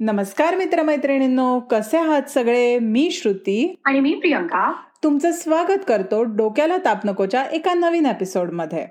नमस्कार 0.00 0.56
मित्रमैत्रिणींनो 0.56 1.60
कसे 1.60 1.98
आहात 1.98 2.22
सगळे? 2.22 2.78
मी 2.78 3.10
श्रुती. 3.10 3.74
आणि 3.84 4.00
मी 4.00 4.14
प्रियंका. 4.14 4.72
तुमचं 5.02 5.32
स्वागत 5.32 5.78
करतो 5.88 6.22
डोक्याला 6.22 6.76
ताप 6.84 7.06
नकोच्या 7.06 7.44
एका 7.44 7.74
नवीन 7.74 8.06
एपिसोडमध्ये. 8.06 8.86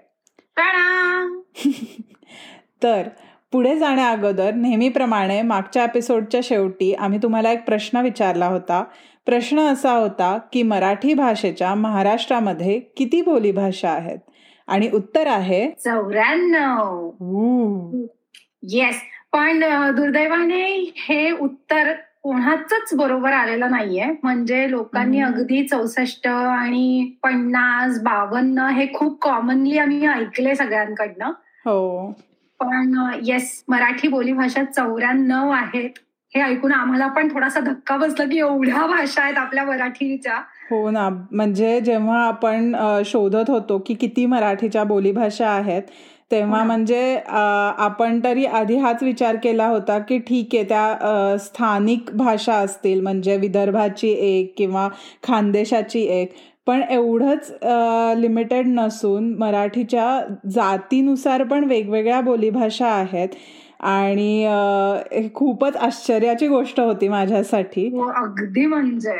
प्रणाम! 0.56 1.40
तर 2.84 3.04
पुढे 3.52 3.76
जाण्या 3.76 4.10
अगोदर 4.10 4.54
नेहमीप्रमाणे 4.54 5.42
मागच्या 5.42 5.84
एपिसोडच्या 5.84 6.42
शेवटी 6.44 6.94
आम्ही 6.94 7.20
तुम्हाला 7.24 7.52
एक 7.52 7.66
प्रश्न 7.66 7.98
विचारला 7.98 8.48
होता. 8.48 8.84
प्रश्न 9.26 9.60
असा 9.60 9.94
होता 9.94 10.40
की 10.54 10.64
मराठी 10.64 11.14
भाषेच्या 11.14 11.76
महाराष्ट्रामध्ये 11.76 12.80
किती 12.80 13.22
बोलीभाषा 13.22 13.90
आहेत? 13.90 14.20
आणि 14.68 14.90
उत्तर 14.94 15.28
आहे 15.28 15.72
चौऱ्याण्णव. 15.72 17.12
येस 18.64 19.02
पण 19.36 19.60
दुर्दैवाने 19.96 20.66
हे 20.98 21.32
उत्तर 21.32 21.92
कोणाच 22.24 22.94
बरोबर 22.98 23.34
आलेलं 23.34 23.72
नाहीये. 23.72 24.06
म्हणजे 24.24 24.70
लोकांनी. 24.72 25.20
अगदी 25.22 25.64
चौसष्ट 25.68 26.28
आणि 26.28 27.12
पन्नास 27.24 28.00
बावन्न 28.04 28.60
हे 28.60 28.88
खूप 28.94 29.18
कॉमनली 29.22 29.78
आम्ही 29.78 30.08
ऐकले 30.08 30.56
सगळ्यांकडनं. 30.56 31.32
हो. 31.66 32.08
पण 32.60 32.96
येस 33.24 33.64
मराठी 33.68 34.08
बोलीभाषा 34.08 34.64
चौऱ्याण्णव 34.64 35.50
आहेत. 35.52 35.90
हे 36.36 36.42
ऐकून 36.42 36.72
आम्हाला 36.72 37.08
पण 37.08 37.28
थोडासा 37.34 37.60
धक्का 37.60 37.98
बसला 37.98 38.26
की 38.26 38.38
एवढ्या 38.38 38.86
भाषा 38.88 39.22
आहेत 39.22 39.38
आपल्या 39.38 39.64
मराठीच्या. 39.64 40.36
हो 40.72 40.90
ना. 40.92 41.10
म्हणजे 41.32 41.80
जेव्हा 41.82 42.26
आपण 42.28 42.76
शोधत 43.06 43.50
होतो 43.50 43.84
की 43.88 43.94
किती 43.94 44.26
मराठीच्या 44.26 44.84
बोलीभाषा 44.84 45.50
आहेत 45.50 45.84
तेव्हा 46.32 46.60
हो. 46.60 46.66
म्हणजे 46.66 47.16
आपण 47.26 48.20
तरी 48.24 48.46
आधी 48.46 48.76
हाच 48.78 49.04
विचार 49.04 49.36
केला 49.36 49.68
होता 49.68 49.98
की 50.00 50.18
ठीक 50.20 50.56
आहे 50.56 50.64
त्या 50.64 51.38
स्थानिक 51.40 52.10
भाषा 52.18 52.56
असतील 52.56 53.02
म्हणजे 53.02 53.38
विदर्भाची 53.38 54.10
एक 54.10 54.54
किंवा 54.58 54.88
खानदेशाची 55.24 56.02
एक 56.12 56.34
पण 56.68 56.82
एवढंच 56.90 57.52
लिमिटेड 58.18 58.68
नसून 58.68 59.34
मराठीच्या 59.40 60.08
जातीनुसार 60.52 61.44
पण 61.44 61.64
वेगवेगळ्या 61.64 62.22
बोलीभाषा 62.22 62.88
आहेत. 62.88 63.30
आणि 63.82 64.48
खूपच 65.36 65.76
आश्चर्याची 65.78 66.48
गोष्ट 66.48 66.80
होती 66.80 67.08
माझ्यासाठी. 67.08 67.88
हो 67.90 68.10
अगदी 68.24 68.66
म्हणजे. 68.66 69.18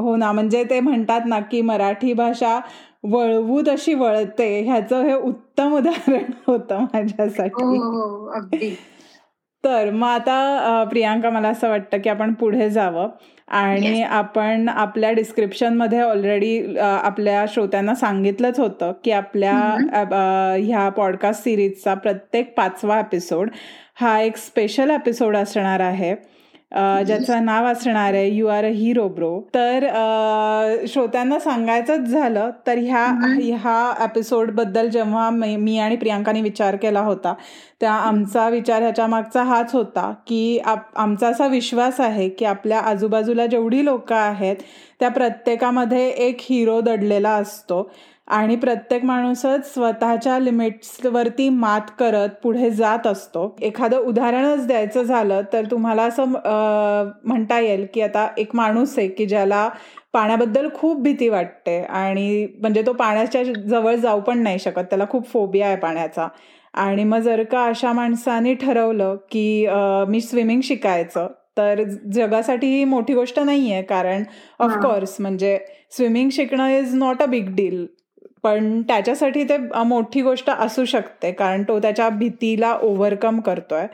हो 0.00 0.16
ना 0.16 0.32
म्हणजे 0.32 0.64
ते 0.64 0.80
म्हणतात 0.80 1.20
ना 1.26 1.40
की 1.40 1.62
मराठी 1.62 2.12
भाषा 2.12 2.60
वळवू 3.02 3.62
तशी 3.68 3.94
वळते 3.94 4.60
ह्याचं 4.60 5.02
हे 5.02 5.14
उत्तम 5.14 5.74
उदाहरण 5.74 6.22
होतं 6.46 6.76
हो 6.76 6.82
माझ्यासाठी. 6.82 7.64
हो 7.64 7.74
हो 7.74 8.26
अगदी. 8.26 8.74
तर 9.64 9.90
मग 9.90 10.08
आता 10.08 10.84
प्रियांका 10.84 11.30
मला 11.30 11.48
असं 11.48 11.68
वाटतं 11.68 11.98
की 11.98 12.08
आपण 12.10 12.32
पुढे 12.32 12.70
जावं 12.70 13.08
आणि. 13.48 14.02
आपण 14.02 14.68
आपल्या 14.68 15.12
डिस्क्रिप्शनमध्ये 15.12 16.00
ऑलरेडी 16.00 16.76
आपल्या 16.78 17.44
श्रोत्यांना 17.48 17.94
सांगितलंच 17.94 18.60
होतं 18.60 18.92
की 19.04 19.10
आपल्या 19.10 19.76
ह्या 20.58 20.88
पॉडकास्ट 20.88 21.44
सिरीजचा 21.44 21.94
प्रत्येक 21.94 22.54
पाचवा 22.56 23.00
एपिसोड 23.00 23.50
हा 24.00 24.20
एक 24.20 24.36
स्पेशल 24.36 24.90
एपिसोड 24.90 25.36
असणार 25.36 25.80
आहे. 25.80 26.14
ज्याचं 26.74 27.44
नाव 27.44 27.66
असणार 27.66 28.14
आहे 28.14 28.28
you 28.28 28.46
are 28.46 28.64
a 28.64 28.68
hero 28.68 29.08
bro 29.08 29.40
तर 29.54 29.86
श्रोत्यांना 30.88 31.38
सांगायचंच 31.38 32.08
झालं 32.08 32.50
तर 32.66 32.78
ह्या. 32.78 33.06
ह्या 33.42 34.04
एपिसोडबद्दल 34.04 34.88
जेव्हा 34.88 35.30
मी 35.30 35.56
मी 35.56 35.78
आणि 35.78 35.96
प्रियांकाने 35.96 36.40
विचार 36.40 36.76
केला 36.76 37.00
होता 37.00 37.34
त्या 37.80 37.92
आमचा 37.92 38.48
विचार 38.48 38.82
ह्याच्या 38.82 39.06
मागचा 39.06 39.42
हाच 39.42 39.74
होता 39.74 40.14
की 40.26 40.58
आप 40.64 40.78
आमचा 40.96 41.28
असा 41.28 41.46
विश्वास 41.46 42.00
आहे 42.00 42.28
की 42.28 42.44
आपल्या 42.44 42.80
आजूबाजूला 42.80 43.46
जेवढी 43.46 43.84
लोकं 43.84 44.16
आहेत 44.16 44.56
त्या 45.00 45.08
प्रत्येकामध्ये 45.08 46.08
एक 46.08 46.36
हिरो 46.40 46.80
दडलेला 46.80 47.30
असतो 47.30 47.90
आणि 48.28 48.56
प्रत्येक 48.56 49.04
माणूसच 49.04 49.72
स्वतःच्या 49.74 50.38
लिमिट्सवरती 50.38 51.48
मात 51.48 51.90
करत 51.98 52.28
पुढे 52.42 52.70
जात 52.70 53.06
असतो. 53.06 53.54
एखादं 53.62 53.98
उदाहरणच 53.98 54.66
द्यायचं 54.66 55.02
झालं 55.02 55.40
तर 55.52 55.64
तुम्हाला 55.70 56.02
असं 56.02 56.24
म्हणता 57.24 57.58
येईल 57.60 57.86
की 57.94 58.00
आता 58.00 58.26
एक 58.38 58.54
माणूस 58.56 58.98
आहे 58.98 59.08
की 59.08 59.26
ज्याला 59.26 59.68
पाण्याबद्दल 60.12 60.68
खूप 60.74 61.00
भीती 61.02 61.28
वाटते 61.28 61.78
आणि 61.80 62.46
म्हणजे 62.60 62.82
तो 62.86 62.92
पाण्याच्या 62.92 63.42
जवळ 63.44 63.94
जाऊ 63.96 64.20
पण 64.20 64.38
नाही 64.42 64.58
शकत 64.58 64.84
त्याला 64.90 65.04
खूप 65.10 65.26
फोबिया 65.32 65.66
आहे 65.66 65.76
पाण्याचा. 65.76 66.28
आणि 66.74 67.04
मग 67.04 67.18
जर 67.18 67.42
का 67.42 67.64
अशा 67.66 67.92
माणसाने 67.92 68.54
ठरवलं 68.54 69.16
की 69.30 69.66
मी 70.08 70.20
स्विमिंग 70.20 70.60
शिकायचं 70.64 71.26
तर 71.58 71.82
जगासाठी 72.14 72.66
ही 72.68 72.84
मोठी 72.84 73.14
गोष्ट 73.14 73.38
नाही 73.40 73.72
आहे 73.72 73.82
कारण. 73.82 74.22
ऑफकोर्स 74.60 75.16
म्हणजे 75.20 75.58
स्विमिंग 75.96 76.28
शिकणं 76.32 76.68
is 76.78 76.94
not 76.94 77.22
a 77.22 77.26
big 77.26 77.54
deal 77.54 77.86
पण 78.42 78.82
त्याच्यासाठी 78.82 79.44
ते 79.44 79.56
मोठी 79.84 80.22
गोष्ट 80.22 80.50
असू 80.50 80.84
शकते 80.84 81.32
कारण 81.32 81.62
तो 81.62 81.78
त्याच्या 81.78 82.08
भीतीला 82.08 82.72
ओव्हरकम 82.82 83.40
करतोय. 83.40 83.86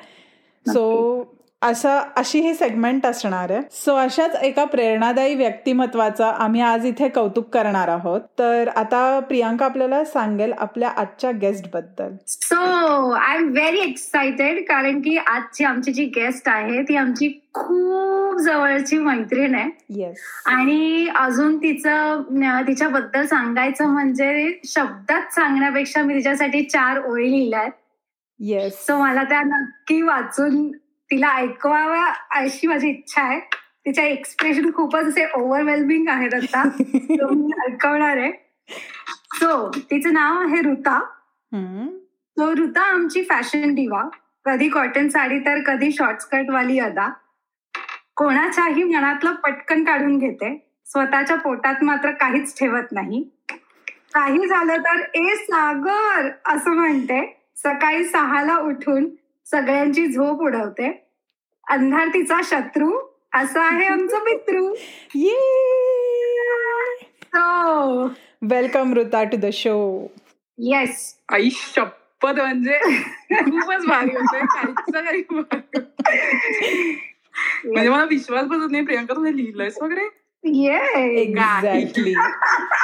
सो 0.66 1.33
असं 1.64 2.00
अशी 2.16 2.40
ही 2.40 2.52
सेगमेंट 2.54 3.06
असणार 3.06 3.50
आहे. 3.50 3.60
सो 3.72 3.94
अशाच 3.96 4.34
एका 4.42 4.64
प्रेरणादायी 4.64 5.34
व्यक्तिमत्वाचा 5.34 6.28
आम्ही 6.44 6.60
आज 6.60 6.84
इथे 6.86 7.08
कौतुक 7.08 7.48
करणार 7.54 7.88
आहोत. 7.88 8.20
तर 8.38 8.68
आता 8.76 9.18
प्रियांका 9.28 9.64
आपल्याला 9.64 10.02
सांगेल 10.04 10.52
आपल्या 10.52 10.88
आजच्या 10.88 11.30
गेस्टबद्दल. 11.42 12.14
So 12.26 13.10
I 13.12 13.36
am 13.36 13.48
very 13.52 13.80
excited 13.80 14.62
कारण 14.68 15.00
की 15.00 15.16
आजची 15.16 15.64
आमची 15.64 15.92
जी 15.92 16.04
गेस्ट 16.16 16.48
आहे 16.48 16.82
ती 16.82 16.96
आमची 16.96 17.28
खूप 17.54 18.40
जवळची 18.42 18.98
मैत्रीण 18.98 19.54
आहे. 19.54 19.70
येस 19.98 20.22
आणि 20.46 21.08
अजून 21.16 21.56
तिचं 21.56 22.22
तिच्याबद्दल 22.66 23.26
सांगायचं 23.26 23.88
म्हणजे 23.88 24.60
शब्दात 24.66 25.32
सांगण्यापेक्षा 25.34 26.02
मी 26.02 26.14
तिच्यासाठी 26.14 26.62
चार 26.64 27.00
ओळी 27.00 27.30
लिहिल्यात 27.30 27.70
येस 28.40 28.86
सो 28.86 28.96
मला 28.98 29.22
त्या 29.24 29.40
नक्की 29.46 30.00
वाचून 30.02 30.70
तिला 31.14 31.28
ऐकवाव्या 31.28 32.04
अशी 32.30 32.66
माझी 32.66 32.88
इच्छा 32.90 33.22
आहे. 33.22 33.40
तिचे 33.86 34.02
एक्सप्रेशन 34.02 34.70
खूपच 34.74 35.06
असे 35.06 35.26
ओव्हरवेल्मिंग 35.34 36.08
आहेत 36.08 36.34
आता. 36.34 36.62
ऐकवणार 37.68 38.16
आहे. 38.16 38.32
सो 39.34 39.70
तिचं 39.70 40.12
नाव 40.12 40.40
आहे 40.40 40.60
ऋता. 40.60 41.00
सो 42.36 42.52
ऋता 42.52 42.80
आमची 42.80 43.22
फॅशन 43.22 43.74
डिवा 43.74 44.02
कधी 44.44 44.68
कॉटन 44.68 45.08
साडी 45.08 45.38
तर 45.38 45.60
कधी 45.66 45.92
शॉर्ट 45.92 46.20
स्कर्ट 46.20 46.50
वाली 46.50 46.78
अदा. 46.78 47.08
कोणाच्याही 48.16 48.84
मनातलं 48.84 49.32
पटकन 49.32 49.84
काढून 49.84 50.18
घेते. 50.18 50.70
स्वतःच्या 50.86 51.36
पोटात 51.36 51.84
मात्र 51.84 52.10
काहीच 52.10 52.58
ठेवत 52.58 52.92
नाही. 52.92 53.22
काही 54.14 54.46
झालं 54.46 54.76
तर 54.76 55.00
ए 55.14 55.34
सागर 55.36 56.30
असं 56.46 56.70
म्हणते. 56.70 57.40
सकाळी 57.56 58.04
सहाला 58.04 58.56
उठून 58.56 59.08
सगळ्यांची 59.50 60.06
झोप 60.06 60.40
उडवते. 60.40 61.03
अंधार 61.70 62.08
तिचा 62.08 62.40
शत्रू 62.44 62.98
असा 63.32 63.62
आहे 63.62 63.86
आमचं 63.86 64.18
मित्रू. 64.18 64.74
So 67.36 68.06
welcome 68.42 68.94
Ruta 68.94 69.24
to 69.24 69.36
the 69.36 69.46
show 69.52 70.08
yes 70.58 71.16
आई 71.32 71.48
शपथ 71.52 72.26
म्हणजे 72.26 72.78
खूपच 73.30 73.86
भारी 73.86 74.10
होते. 74.10 74.40
म्हणजे 77.64 77.88
मला 77.88 78.04
विश्वास 78.04 78.44
बसत 78.44 78.70
नाही. 78.70 78.84
प्रियांका 78.84 79.14
तू 79.14 79.24
हे 79.24 79.36
लिहिलंयस 79.36 79.82
वगैरे? 79.82 80.23
एक्झॅक्टली 80.46 82.12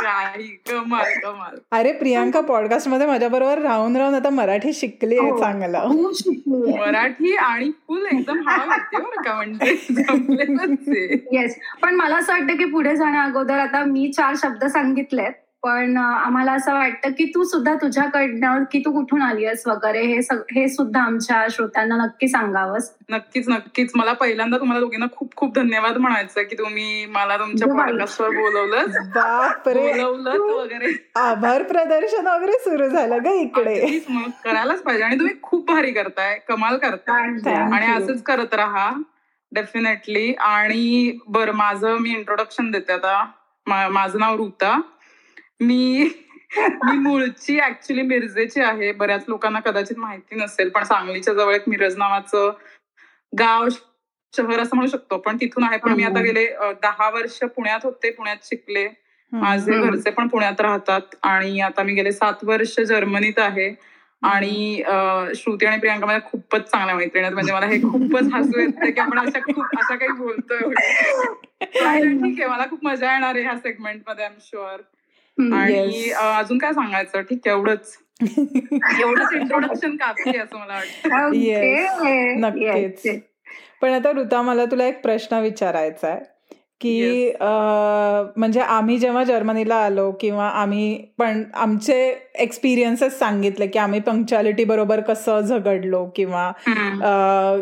काही 0.03 0.47
कमाल 0.47 1.13
कमाल 1.23 1.57
अरे 1.73 1.93
प्रियांका 1.93 2.41
पॉडकास्टमध्ये 2.41 3.07
माझ्या 3.07 3.29
बरोबर 3.29 3.59
राहून 3.59 3.97
राहून 3.97 4.15
आता 4.15 4.31
मराठी 4.31 4.73
शिकली 4.73 5.19
आहे 5.19 5.31
हो. 5.31 5.39
चांगलं. 5.39 6.11
शिकली 6.15 6.79
मराठी 6.79 7.37
आणि 7.37 7.71
फुल 7.71 8.07
एकदम 8.07 8.49
हा 8.49 8.77
का 8.77 9.35
म्हणजे. 9.35 11.25
येस 11.33 11.57
पण 11.83 11.95
मला 11.95 12.17
असं 12.17 12.33
वाटतं 12.33 12.57
की 12.57 12.65
पुढे 12.65 12.97
जाण्या 12.97 13.23
अगोदर 13.23 13.59
आता 13.59 13.85
मी 13.85 14.13
चार 14.13 14.35
शब्द 14.37 14.65
सांगितलेत. 14.65 15.33
पण 15.63 15.97
आम्हाला 15.97 16.53
असं 16.53 16.75
वाटतं 16.75 17.11
की 17.11 17.25
तू 17.35 17.45
सुद्धा 17.45 17.75
तुझ्याकडनं 17.75 18.65
की 18.73 18.79
तू 18.79 18.93
कुठून 18.93 19.23
आली 19.23 19.45
आहेस 19.45 19.67
वगैरे 19.67 20.03
हे 20.03 20.23
सग- 20.23 20.55
हे 20.55 20.69
सुद्धा 20.69 21.03
आमच्या 21.03 21.47
श्रोत्यांना 21.51 21.97
नक्की 21.97 22.29
सांगावंस. 22.29 22.91
नक्कीच 23.11 23.49
नक्कीच. 23.49 23.93
मला 23.95 24.13
पहिल्यांदा 24.13 24.59
तुम्हाला 24.59 24.81
दोघींना 24.81 25.07
खूप 25.17 25.37
खूप 25.37 25.55
धन्यवाद 25.55 25.97
म्हणायचं 25.97 26.43
की 26.43 26.57
तुम्ही 26.59 27.07
मला 27.07 27.37
तुमच्या. 27.37 27.75
पॉडकास्टवर 27.75 28.29
बोलवलं 28.29 28.85
बापरे. 28.91 29.93
बोलवलं 29.93 30.31
वगैरे. 30.31 31.11
आभार 31.17 31.63
प्रदर्शन 31.63 32.27
वगैरे 32.27 32.53
सुरू 32.53 32.89
झालं 32.89 33.19
ग 33.25 33.27
इकडे. 33.27 34.05
करायलाच 34.45 34.83
पाहिजे. 34.83 35.05
आणि 35.05 35.19
तुम्ही 35.19 35.35
खूप 35.43 35.71
भारी 35.71 35.93
करताय. 35.93 36.39
कमाल 36.49 36.77
करताय. 36.77 37.55
आणि. 37.55 38.05
असंच 38.05 38.23
करत 38.23 38.55
राहा. 38.55 38.91
डेफिनेटली 39.55 40.33
आणि 40.33 41.19
बरं 41.29 41.53
माझं 41.53 41.97
मी 42.01 42.11
इंट्रोडक्शन 42.11 42.71
देते 42.71 42.93
आता. 42.93 43.27
माझं 43.89 44.19
नाव 44.19 44.39
ऋता. 44.39 44.81
मी 45.61 46.09
मी 46.85 46.97
मूळची 46.99 47.59
ऍक्च्युली 47.61 48.03
मिरजेची 48.03 48.61
आहे. 48.61 48.91
बऱ्याच 48.93 49.25
लोकांना 49.29 49.61
कदाचित 49.61 49.99
माहिती 49.99 50.37
नसेल 50.37 50.69
पण 50.69 50.85
सांगलीच्या 50.85 51.35
जवळ 51.35 51.55
एक 51.55 51.69
मिरज 51.69 51.97
नावाचं 51.97 52.51
गाव 53.33 53.69
शहर 54.33 54.61
असं 54.61 54.77
म्हणू 54.77 54.89
शकतो. 54.91 55.17
पण 55.19 55.37
तिथून 55.41 55.65
आहे. 55.65 55.79
पण 55.79 55.93
मी 55.93 56.03
आता 56.05 56.21
गेले 56.21 56.47
दहा 56.83 57.09
वर्ष 57.11 57.39
पुण्यात 57.47 57.85
होते. 57.85 58.11
पुण्यात 58.11 58.45
शिकले. 58.45 58.87
माझे 59.33 59.79
घरचे 59.81 60.11
पण 60.11 60.29
पुण्यात 60.29 60.61
राहतात. 60.61 61.15
आणि 61.23 61.61
आता 61.61 61.83
मी 61.83 61.93
गेले 61.95 62.13
सात 62.13 62.45
वर्ष 62.45 62.79
जर्मनीत 62.81 63.39
आहे. 63.39 63.73
आणि 64.23 64.83
श्रुती 65.37 65.67
आणि 65.67 65.79
प्रियांका 65.79 66.07
माझ्या 66.07 66.29
खूपच 66.31 66.71
चांगल्या 66.71 66.95
मैत्रिणी 66.95 67.29
म्हणजे 67.29 67.53
मला 67.53 67.67
हे 67.67 67.81
खूपच 67.83 68.33
हसू 68.33 68.61
येते 68.61 68.91
की 68.91 69.01
आपण 69.01 69.19
अशा 69.19 69.39
खूप 69.43 69.65
अशा 69.77 69.95
काही 69.95 70.13
बोलतोय 70.13 70.59
ठीक 71.63 72.41
आहे. 72.41 72.47
मला 72.47 72.67
खूप 72.71 72.85
मजा 72.85 73.13
येणार 73.13 73.35
आहे 73.35 73.43
ह्या 73.43 73.57
सेगमेंटमध्ये 73.59 74.25
आय 74.25 74.31
एम 74.31 74.37
शुअर 74.43 74.81
आणि 75.55 76.11
अजून 76.11 76.59
काय 76.59 76.73
सांगायचं? 76.73 77.21
ठीक 77.21 77.41
आहे 77.47 77.57
एवढंच. 77.57 77.99
एवढंच 79.01 79.29
इंट्रोडक्शन 79.33 79.97
काफी 79.97 80.39
असं 80.39 80.59
मला 80.59 80.75
वाटतं. 80.75 81.31
नक्कीच. 82.41 83.23
पण 83.83 83.91
आता 83.91 84.11
ऋता 84.11 84.43
मला 84.43 84.65
तुला 84.65 84.87
एक 84.87 85.03
प्रश्न 85.03 85.39
विचारायचा 85.39 86.09
आहे 86.09 86.40
की 86.81 87.31
म्हणजे 88.37 88.61
आम्ही 88.61 88.97
जेव्हा 88.99 89.23
जर्मनीला 89.25 89.75
आलो 89.77 90.11
किंवा 90.21 90.49
आम्ही 90.51 90.97
पण 91.19 91.43
आमचे 91.55 91.97
एक्सपिरियन्सेस 92.41 93.19
सांगितले 93.19 93.67
की 93.67 93.79
आम्ही 93.79 94.01
पंक्च्युअलिटी 94.01 94.65
बरोबर 94.65 95.01
कसं 95.01 95.41
झगडलो 95.41 96.05
किंवा 96.17 96.51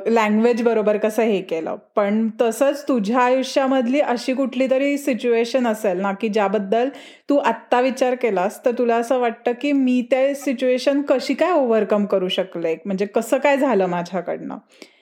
लँग्वेज 0.07 0.63
बरोबर 0.63 0.97
कसं 0.97 1.23
हे 1.23 1.41
केलं. 1.43 1.77
पण 1.97 2.29
तसंच 2.41 2.83
तुझ्या 2.89 3.21
आयुष्यामधली 3.21 4.01
अशी 4.01 4.35
कुठली 4.35 4.67
तरी 4.71 4.97
सिच्युएशन 4.99 5.67
असेल 5.67 6.01
ना 6.01 6.13
की 6.13 6.29
ज्याबद्दल 6.29 6.89
तू 7.29 7.37
आत्ता 7.39 7.81
विचार 7.81 8.15
केलास 8.15 8.65
तर 8.65 8.73
तुला 8.79 8.97
असं 8.97 9.19
वाटतं 9.21 9.53
की 9.63 9.73
मी 9.73 10.01
त्या 10.11 10.35
सिच्युएशन 10.35 11.03
कशी 11.09 11.35
काय 11.35 11.53
ओव्हरकम 11.53 12.05
करू 12.07 12.29
शकले? 12.29 12.75
म्हणजे 12.85 13.07
कसं 13.07 13.39
काय 13.39 13.57
झालं 13.57 13.87
माझ्याकडनं? 13.87 14.57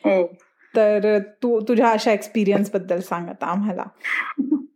हो. 0.04 0.22
तर 0.76 1.18
तू 1.42 1.60
तुझ्या 1.60 1.90
अशा 1.90 2.12
एक्सपिरियन्सबद्दल 2.12 3.00
सांगत 3.00 3.44
आम्हाला. 3.44 3.84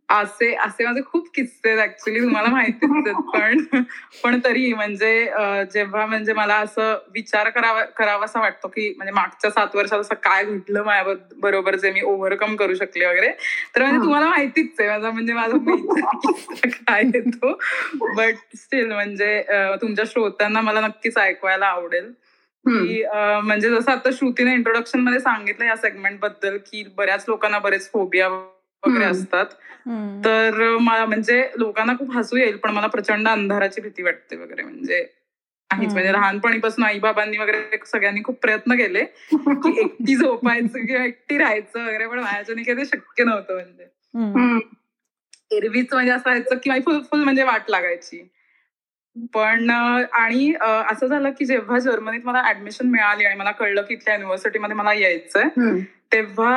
असे 0.09 0.53
असे 0.55 0.85
माझे 0.85 1.01
खूप 1.01 1.27
किस्से 1.35 1.69
आहेत 1.69 1.81
ऍक्च्युली 1.81 2.21
तुम्हाला 2.21 2.49
माहितीच 2.49 2.89
आहेत 2.91 3.15
पण. 3.33 3.83
पण 4.23 4.39
तरी 4.45 4.73
म्हणजे 4.73 5.25
जेव्हा 5.73 6.05
म्हणजे 6.05 6.33
मला 6.33 6.55
असं 6.55 6.97
विचार 7.13 7.49
करावा 7.49 7.83
करावासा 7.97 8.39
वाटतो 8.39 8.67
की 8.67 8.93
म्हणजे 8.97 9.11
मागच्या 9.13 9.51
सात 9.51 9.75
वर्षात 9.75 9.99
असं 9.99 10.15
काय 10.15 10.43
घडलं 10.43 10.83
माझ्या 10.83 11.13
बरोबर 11.41 11.75
जे 11.75 11.91
मी 11.91 12.01
ओव्हरकम 12.01 12.55
करू 12.55 12.75
शकले 12.75 13.05
वगैरे. 13.05 13.29
तर 13.75 13.81
म्हणजे 13.81 14.03
तुम्हाला 14.05 14.29
माहितीच 14.29 14.79
आहे 14.79 14.89
माझा 14.89 15.11
म्हणजे 15.11 15.33
माझा 15.33 15.57
काय 16.67 17.03
येतो 17.03 17.53
बट 18.15 18.35
स्टील 18.55 18.91
म्हणजे 18.91 19.41
तुमच्या 19.81 20.05
श्रोत्यांना 20.07 20.61
मला 20.61 20.81
नक्कीच 20.81 21.17
ऐकवायला 21.17 21.65
आवडेल. 21.65 22.11
की 22.65 23.03
म्हणजे 23.43 23.69
जसं 23.69 23.91
आता 23.91 24.09
श्रुतीने 24.13 24.53
इंट्रोडक्शनमध्ये 24.53 25.19
सांगितलं 25.19 25.65
या 25.65 25.75
सेगमेंटबद्दल 25.75 26.57
की 26.57 26.83
बऱ्याच 26.97 27.25
लोकांना 27.27 27.59
बरेच 27.59 27.91
फोबिया 27.91 28.27
वगैरे 28.27 29.03
असतात. 29.05 29.45
तर 30.25 30.77
मला 30.81 31.05
म्हणजे 31.05 31.49
लोकांना 31.55 31.93
खूप 31.93 32.11
हसू 32.15 32.37
येईल 32.37 32.57
पण 32.57 32.71
मला 32.71 32.87
प्रचंड 32.87 33.27
अंधाराची 33.27 33.81
भीती 33.81 34.03
वाटते 34.03 34.35
वगैरे 34.35 34.63
म्हणजे 34.63 35.03
काहीच 35.69 35.93
म्हणजे 35.93 36.11
लहानपणीपासून 36.13 36.83
आई 36.85 36.99
बाबांनी 36.99 37.37
वगैरे 37.37 37.77
सगळ्यांनी 37.85 38.21
खूप 38.23 38.39
प्रयत्न 38.41 38.75
केले 38.75 39.03
की 39.03 39.71
एकटी 39.81 40.15
झोपायचं 40.15 40.85
किंवा 40.85 41.03
एकटी 41.05 41.37
राहायचं 41.37 41.85
वगैरे 41.85 42.07
पण 42.07 42.19
माझ्याने 42.19 42.63
काही 42.63 42.77
ते 42.77 42.85
शक्य 42.85 43.23
नव्हतं 43.23 43.53
म्हणजे. 43.53 43.83
एरवीच 45.51 45.93
म्हणजे 45.93 46.11
असं 46.11 46.29
व्हायचं 46.29 46.55
की 46.55 46.79
फुल 46.79 47.01
फुल 47.01 47.23
म्हणजे 47.23 47.43
वाट 47.43 47.69
लागायची. 47.69 48.27
पण 49.15 49.69
आणि 49.69 50.53
असं 50.61 51.07
झालं 51.07 51.29
की 51.29 51.45
जेव्हा 51.45 51.79
जर्मनीत 51.79 52.25
मला 52.25 52.43
ऍडमिशन 52.49 52.87
मिळाली 52.87 53.25
आणि 53.25 53.35
मला 53.35 53.51
कळलं 53.51 53.81
की 53.81 53.93
इथल्या 53.93 54.13
युनिव्हर्सिटीमध्ये 54.13 54.75
मला 54.75 54.93
यायचंय 54.93 55.43
तेव्हा 56.13 56.55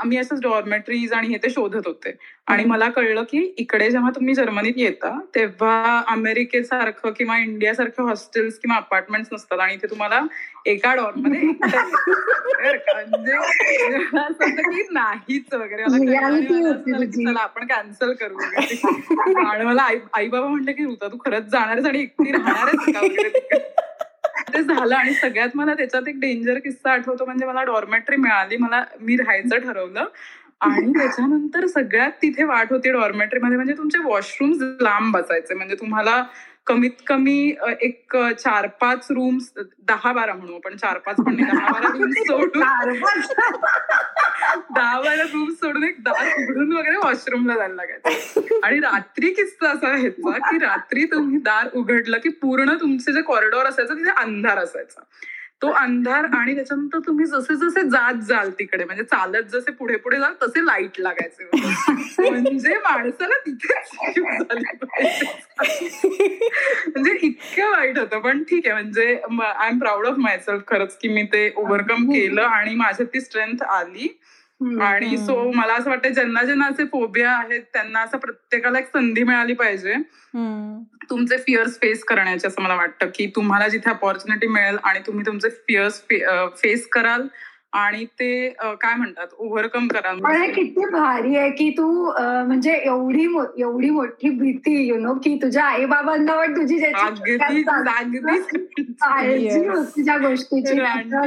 आम्ही 0.00 0.18
असंच 0.18 0.40
डॉर्मेटरीज 0.42 1.12
आणि 1.12 1.28
हे 1.28 1.36
ते 1.36 1.50
शोधत 1.50 1.86
होते. 1.86 2.16
आणि 2.46 2.64
मला 2.64 2.88
कळलं 2.88 3.22
की 3.22 3.54
इकडे 3.58 3.90
जेव्हा 3.90 4.10
तुम्ही 4.10 4.34
जर्मनीत 4.34 4.72
येता 4.76 5.18
तेव्हा 5.34 6.02
अमेरिकेसारखं 6.08 7.10
किंवा 7.10 7.38
इंडियासारखं 7.38 8.02
हॉस्टेल्स 8.02 8.58
किंवा 8.58 8.76
अपार्टमेंट्स 8.76 9.28
नसतात. 9.32 9.58
आणि 9.60 9.74
इथे 9.74 9.86
तुम्हाला 9.90 10.20
एका 10.66 10.94
डॉर्ममध्ये 10.94 11.40
म्हणजे 13.00 14.62
की 14.62 14.82
नाहीच 14.92 15.54
वगैरे. 15.54 15.82
आपण 17.36 17.66
कॅन्सल 17.66 18.12
करू 18.12 18.36
आणि 19.46 19.64
मला 19.64 19.82
आई 19.82 19.98
आई 20.12 20.28
बाबा 20.28 20.46
म्हणले 20.48 20.72
की 20.72 20.84
ऋता 20.84 21.08
तू 21.08 21.16
खरंच 21.24 21.44
जाणारच 21.44 21.86
आणि 21.86 22.00
एकटी 22.00 22.32
राहणारच 22.32 22.94
का 22.94 23.00
ते 24.54 24.62
झालं 24.62 24.94
आणि 24.96 25.14
सगळ्यात 25.14 25.48
मला 25.54 25.74
त्याच्यात 25.74 26.08
एक 26.08 26.20
डेंजर 26.20 26.58
किस्सा 26.58 26.92
आठवतो 26.92 27.24
म्हणजे 27.24 27.46
मला 27.46 27.62
डॉर्मेटरी 27.62 28.16
मिळाली 28.16 28.56
मला 28.56 28.84
मी 29.00 29.16
राहायचं 29.16 29.58
ठरवलं. 29.58 30.06
आणि 30.60 30.92
त्याच्यानंतर 30.92 31.66
सगळ्यात 31.66 32.10
तिथे 32.22 32.44
वाट 32.44 32.72
होती 32.72 32.90
डॉर्मेटरीमध्ये 32.90 33.56
म्हणजे 33.56 33.74
तुमचे 33.78 33.98
वॉशरूम्स 33.98 34.58
लांब 34.80 35.16
बसायचे 35.16 35.54
म्हणजे 35.54 35.74
तुम्हाला 35.74 36.22
कमीत 36.66 36.90
कमी 37.06 37.54
एक 37.80 38.16
चार 38.38 38.66
पाच 38.80 39.06
रूम्स 39.10 39.52
दहा 39.58 40.12
बारा 40.12 40.34
म्हणू 40.34 40.54
आपण 40.54 40.76
चार 40.76 40.98
पाच 40.98 41.16
पण 41.16 41.36
दहा 41.36 41.72
बारा 41.72 41.88
रूम्स 41.92 42.18
सोडून. 42.18 42.62
दहा 44.74 45.00
बारा 45.00 45.22
रूम्स 45.22 45.54
सोडून 45.60 45.84
एक 45.84 46.02
दार 46.02 46.26
उघडून 46.42 46.72
वगैरे 46.76 46.96
वॉशरूमला 46.96 47.54
जायला 47.54 47.74
लागायचं. 47.74 48.58
आणि 48.64 48.80
रात्री 48.80 49.30
किस्सा 49.30 49.70
असा 49.70 49.90
व्हायचा 49.90 50.50
की 50.50 50.58
रात्री 50.58 51.04
तुम्ही 51.04 51.38
दार 51.38 51.68
उघडलं 51.74 52.18
की 52.18 52.28
पूर्ण 52.28 52.74
तुमचे 52.80 53.12
जे 53.12 53.22
कॉरिडॉर 53.22 53.66
असायचं 53.66 53.94
तिथे 53.94 54.10
अंधार 54.10 54.58
असायचा. 54.58 55.00
तो 55.62 55.68
अंधार 55.72 56.24
आणि 56.36 56.54
त्याच्यानंतर 56.54 56.98
तुम्ही 57.06 57.24
जसे 57.26 57.54
जसे 57.56 57.82
जात 57.90 58.14
जाल 58.22 58.50
तिकडे 58.50 58.84
म्हणजे 58.84 59.04
चालत 59.04 59.44
जसे 59.52 59.72
पुढे 59.72 59.96
पुढे 59.96 60.18
जाल 60.20 60.32
तसे 60.42 60.64
लाइट 60.66 61.00
लागायचे. 61.00 61.48
म्हणजे 62.30 62.74
माणसाला 62.84 63.38
तिथे 63.46 63.78
म्हणजे 66.90 67.16
इतकं 67.22 67.70
वाईट 67.70 67.98
होतं. 67.98 68.18
पण 68.20 68.42
ठीक 68.42 68.66
आहे 68.66 68.72
म्हणजे 68.72 69.06
I 69.42 69.68
am 69.68 69.78
proud 69.78 70.06
of 70.06 70.18
myself 70.18 70.62
खरंच 70.68 70.96
की 70.98 71.08
मी 71.08 71.22
ते 71.32 71.52
ओव्हरकम 71.56 72.04
केलं 72.12 72.42
आणि 72.42 72.74
माझ्यात 72.74 73.08
ती 73.14 73.20
स्ट्रेंथ 73.20 73.62
आली. 73.62 74.08
आणि 74.60 75.16
सो 75.18 75.52
मला 75.54 75.74
असं 75.74 75.90
वाटतं 75.90 76.12
ज्यांना 76.12 76.42
ज्यांना 76.42 76.66
असे 76.66 76.84
फोबिया 76.84 77.30
आहेत 77.30 77.62
त्यांना 77.72 78.00
असं 78.00 78.18
प्रत्येकाला 78.18 78.78
एक 78.78 78.86
संधी 78.86 79.22
मिळाली 79.22 79.52
पाहिजे. 79.52 79.94
तुमचे 81.10 81.36
फिअर्स 81.36 81.80
फेस 81.80 82.04
करण्याचे 82.04 82.46
असं 82.48 82.62
मला 82.62 82.74
वाटतं 82.74 83.06
की 83.14 83.32
तुम्हाला 83.36 83.68
जिथे 83.68 83.90
अपॉर्च्युनिटी 83.90 84.46
मिळेल 84.46 84.76
आणि 84.84 85.00
तुम्ही 85.06 85.26
तुमचे 85.26 85.48
फिअर्स 85.48 86.02
फेस 86.62 86.88
कराल 86.88 87.26
आणि 87.76 88.04
ते 88.04 88.48
काय 88.80 88.94
म्हणतात? 88.94 89.26
ओव्हरकम 89.38 89.86
करा 89.88 90.12
पण 90.24 90.50
किती 90.52 90.84
भारी 90.90 91.36
आहे 91.36 91.50
की 91.50 91.68
तू 91.70 91.86
म्हणजे 92.10 92.72
एवढी 92.74 93.24
एवढी 93.58 93.90
मोठी 93.90 94.30
भीती 94.30 94.76
यु 94.88 94.96
नो 94.96 95.14
की 95.14 95.34
तुझ्या 95.42 95.64
आई 95.64 95.84
बाबांना 95.84 96.36
पण 96.36 96.56
तुझी 96.56 96.78
ज्या 99.98 100.16
गोष्टीची 100.18 100.80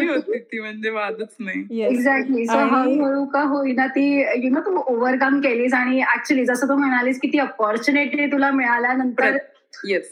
होती 0.08 0.38
ती 0.40 0.60
म्हणजे 0.60 0.90
वादच 0.90 1.36
नाही. 1.40 1.82
एक्झॅक्टली 1.82 2.46
सो 2.46 2.58
हळूहळू 2.68 3.26
का 3.26 3.42
होईना 3.42 3.88
ती 3.88 4.08
यु 4.44 4.50
नो 4.50 4.60
तू 4.60 4.76
ओव्हरकम 4.88 5.40
केलीस 5.40 5.74
आणि 5.74 6.02
ऍक्च्युली 6.16 6.46
जसं 6.46 6.68
तू 6.70 6.76
म्हणालीस 6.76 7.20
की 7.20 7.28
ती 7.28 7.40
अपॉर्च्युनिटी 7.40 8.26
तुला 8.32 8.52
मिळाल्यानंतर 8.52 9.38
येस 9.86 10.12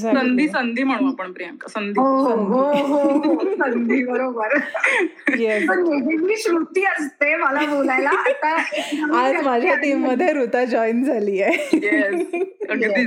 संधी 0.00 0.48
संधी 0.48 0.82
म्हणू 0.82 1.06
आपण 1.06 1.32
प्रियांका. 1.32 1.68
संधी 1.68 2.00
हो, 2.00 2.26
हो, 2.26 2.72
हो, 2.72 3.38
संधी 3.38 4.04
बरोबर. 4.10 4.58
मी 6.22 6.36
श्रुती 6.36 6.84
असते 6.84 7.36
मला 7.36 7.60
बोलायला. 7.60 8.10
आज 9.14 9.44
माझ्या 9.44 9.74
टीममध्ये 9.74 10.32
ऋता 10.32 10.64
जॉईन 10.64 11.04
झाली 11.04 11.42
आहे. 11.42 13.06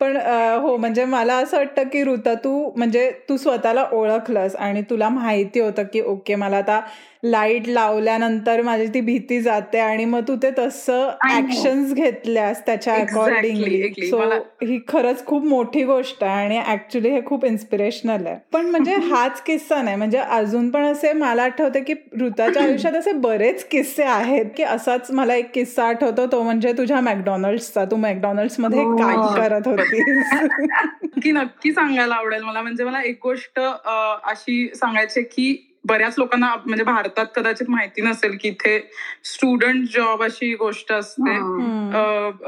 पण 0.00 0.16
हो 0.60 0.76
म्हणजे 0.76 1.04
मला 1.04 1.34
असं 1.34 1.56
वाटतं 1.56 1.82
की 1.82 2.04
ऋता 2.04 2.34
तू 2.34 2.72
म्हणजे 2.76 3.12
तू 3.28 3.36
स्वतःला 3.36 3.86
ओळखलंस 3.92 4.56
आणि 4.56 4.82
तुला 4.82 5.08
माहिती 5.08 5.60
होतं 5.60 5.82
की 5.82 6.00
ओके 6.00 6.34
मला 6.34 6.56
आता 6.56 6.80
लाइट 7.24 7.68
लावल्यानंतर 7.68 8.60
माझी 8.62 8.86
ती 8.94 9.00
भीती 9.00 9.40
जाते 9.40 9.78
आणि 9.78 10.04
मग 10.04 10.20
तू 10.28 10.34
ते 10.36 10.50
तसं 10.58 11.10
ऍक्शन्स 11.30 11.92
घेतल्यास 11.94 12.60
त्याच्या 12.66 12.94
अकॉर्डिंगली 12.94 14.08
सो 14.10 14.18
ही 14.62 14.78
खरंच 14.88 15.24
खूप 15.26 15.44
मोठी 15.44 15.84
गोष्ट 15.84 16.24
आहे 16.24 16.44
आणि 16.44 16.60
ऍक्च्युली 16.72 17.10
हे 17.10 17.20
खूप 17.26 17.44
इन्स्पिरेशनल 17.44 18.26
आहे. 18.26 18.36
पण 18.52 18.66
म्हणजे 18.66 18.94
हाच 19.10 19.40
किस्सा 19.42 19.80
नाही. 19.82 19.96
म्हणजे 19.96 20.18
अजून 20.18 20.70
पण 20.70 20.84
असे 20.84 21.12
मला 21.12 21.42
आठवते 21.42 21.80
की 21.80 21.94
ऋताच्या 22.20 22.62
आयुष्यात 22.64 22.94
असे 22.94 23.12
बरेच 23.12 23.64
किस्से 23.64 24.04
आहेत 24.04 24.46
की 24.56 24.62
असाच 24.62 25.10
मला 25.10 25.34
एक 25.34 25.50
किस्सा 25.54 25.84
आठवतो. 25.84 26.26
तो 26.26 26.42
म्हणजे 26.42 26.72
तुझ्या 26.72 27.00
मॅकडॉनल्ड्सचा. 27.00 27.84
तू 27.84 27.96
मॅकडॉनल्ड्समध्ये 27.96 28.84
हो. 28.84 28.96
काय 28.96 29.16
करत 29.38 29.68
होती 29.68 30.02
की 31.22 31.32
नक्की 31.32 31.72
सांगायला 31.72 32.14
आवडेल 32.14 32.42
मला. 32.42 32.62
म्हणजे 32.62 32.84
मला 32.84 33.02
एक 33.02 33.18
गोष्ट 33.22 33.60
अशी 33.60 34.66
सांगायची 34.74 35.22
की 35.22 35.54
बऱ्याच 35.84 36.14
लोकांना 36.18 36.54
म्हणजे 36.56 36.84
भारतात 36.84 37.26
कदाचित 37.36 37.70
माहिती 37.70 38.02
नसेल 38.02 38.36
की 38.40 38.48
इथे 38.48 38.78
स्टुडंट 39.24 39.88
जॉब 39.94 40.22
अशी 40.22 40.54
गोष्ट 40.54 40.92
असते. 40.92 41.38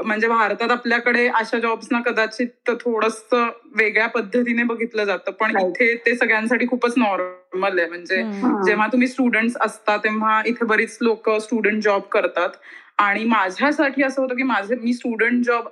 म्हणजे 0.03 0.27
भारतात 0.27 0.71
आपल्याकडे 0.71 1.27
अशा 1.27 1.59
जॉब्सना 1.59 1.99
कदाचित 2.05 2.71
थोडस 2.81 3.21
वेगळ्या 3.33 4.07
पद्धतीने 4.07 4.63
बघितलं 4.63 5.03
जातं 5.03 5.31
पण 5.31 5.57
इथे 5.59 5.93
ते 6.05 6.15
सगळ्यांसाठी 6.15 6.67
खूपच 6.67 6.93
नॉर्मल 6.97 7.79
आहे. 7.79 7.87
म्हणजे 7.87 8.23
जेव्हा 8.65 8.87
तुम्ही 8.87 9.07
स्टुडंट 9.07 9.57
असता 9.61 9.97
तेव्हा 9.97 10.41
इथे 10.45 10.65
बरीच 10.65 10.97
लोक 11.01 11.29
स्टुडंट 11.31 11.83
जॉब 11.83 12.01
करतात. 12.11 12.49
आणि 12.97 13.23
माझ्यासाठी 13.25 14.03
असं 14.03 14.21
होतं 14.21 14.35
की 14.35 14.43
माझे 14.43 14.75
मी 14.75 14.93
स्टुडंट 14.93 15.45
जॉब 15.45 15.67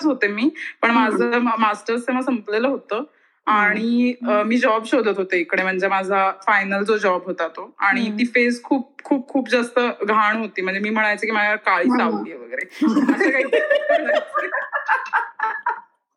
होते 0.00 0.26
मी 0.28 0.48
पण 0.82 0.90
माझं 0.90 1.38
मास्टर्स 1.58 2.06
तेव्हा 2.06 2.22
संपलेलं 2.22 2.68
होतं. 2.68 3.02
आणि 3.46 4.14
मी 4.22 4.56
जॉब 4.56 4.84
शोधत 4.86 5.18
होते 5.18 5.38
इकडे. 5.38 5.62
म्हणजे 5.62 5.88
माझा 5.88 6.30
फायनल 6.46 6.84
जो 6.84 6.96
जॉब 6.96 7.22
होता 7.24 7.48
तो. 7.48 7.74
आणि 7.78 8.10
ती 8.18 8.24
फेज 8.24 8.62
खूप 8.62 9.02
खूप 9.04 9.28
खूप 9.28 9.48
जास्त 9.48 9.78
घाण 10.02 10.36
होती. 10.36 10.62
म्हणजे 10.62 10.80
मी 10.80 10.90
म्हणायचे 10.90 11.26
की 11.26 11.32
माझ्या 11.32 11.56
काळी 11.56 11.90
सावली 11.90 12.32
वगैरे. 12.32 12.66
असं 13.12 13.30
काही 13.30 13.44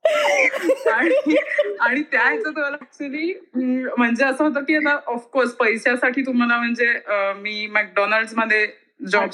आणि 0.94 1.36
आणि 1.80 2.02
त्या 2.02 2.22
ह्याच्यात 2.22 2.58
मला 2.58 2.78
ऍक्च्युली 2.82 3.34
म्हणजे 3.98 4.26
असं 4.26 4.44
होतं 4.44 4.64
की 4.64 4.76
आता 4.76 4.98
ऑफकोर्स 5.08 5.52
पैशासाठी 5.52 6.22
तुम्हाला 6.22 6.58
म्हणजे 6.58 6.94
मी 7.42 7.68
मॅकडॉनल्डमध्ये 7.68 8.68
जॉब 9.00 9.30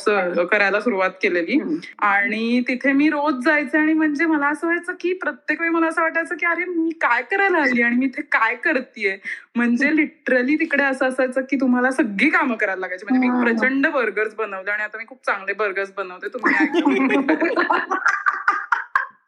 करायला 0.46 0.80
सुरुवात 0.80 1.10
केलेली. 1.22 1.58
आणि 2.00 2.60
तिथे 2.68 2.92
मी 2.92 3.10
रोज 3.10 3.44
जायचे 3.46 3.78
आणि 3.78 3.94
म्हणजे 3.94 4.26
मला 4.26 4.48
असं 4.48 4.68
व्हायचं 4.68 4.94
की 5.00 5.14
प्रत्येक 5.14 5.62
वेळी 5.62 5.74
मला 5.74 5.88
असं 5.88 6.02
वाटायचं 6.02 6.36
की 6.36 6.46
अरे 6.46 6.66
मी 6.66 6.90
काय 7.02 7.22
करायला 7.22 7.58
आली 7.58 7.82
आणि 7.82 7.96
मी 7.96 8.06
इथे 8.06 8.22
काय 8.32 8.56
करतेय? 8.56 9.16
म्हणजे 9.56 9.96
लिटरली 9.96 10.56
तिकडे 10.56 10.84
असं 10.84 11.08
असायचं 11.08 11.42
की 11.42 11.60
तुम्हाला 11.62 11.92
सगळी 11.92 12.30
कामं 12.30 12.56
करायला 12.56 12.80
लागायची. 12.80 13.06
म्हणजे 13.10 13.28
मी 13.28 13.44
प्रचंड 13.44 13.88
बर्गर्स 13.88 14.36
बनवले 14.36 14.72
आणि 14.72 14.84
आता 14.84 14.98
मी 14.98 15.06
खूप 15.08 15.26
चांगले 15.26 15.54
बर्गर्स 15.56 15.92
बनवते 15.98 16.28
तुम्ही 16.28 16.54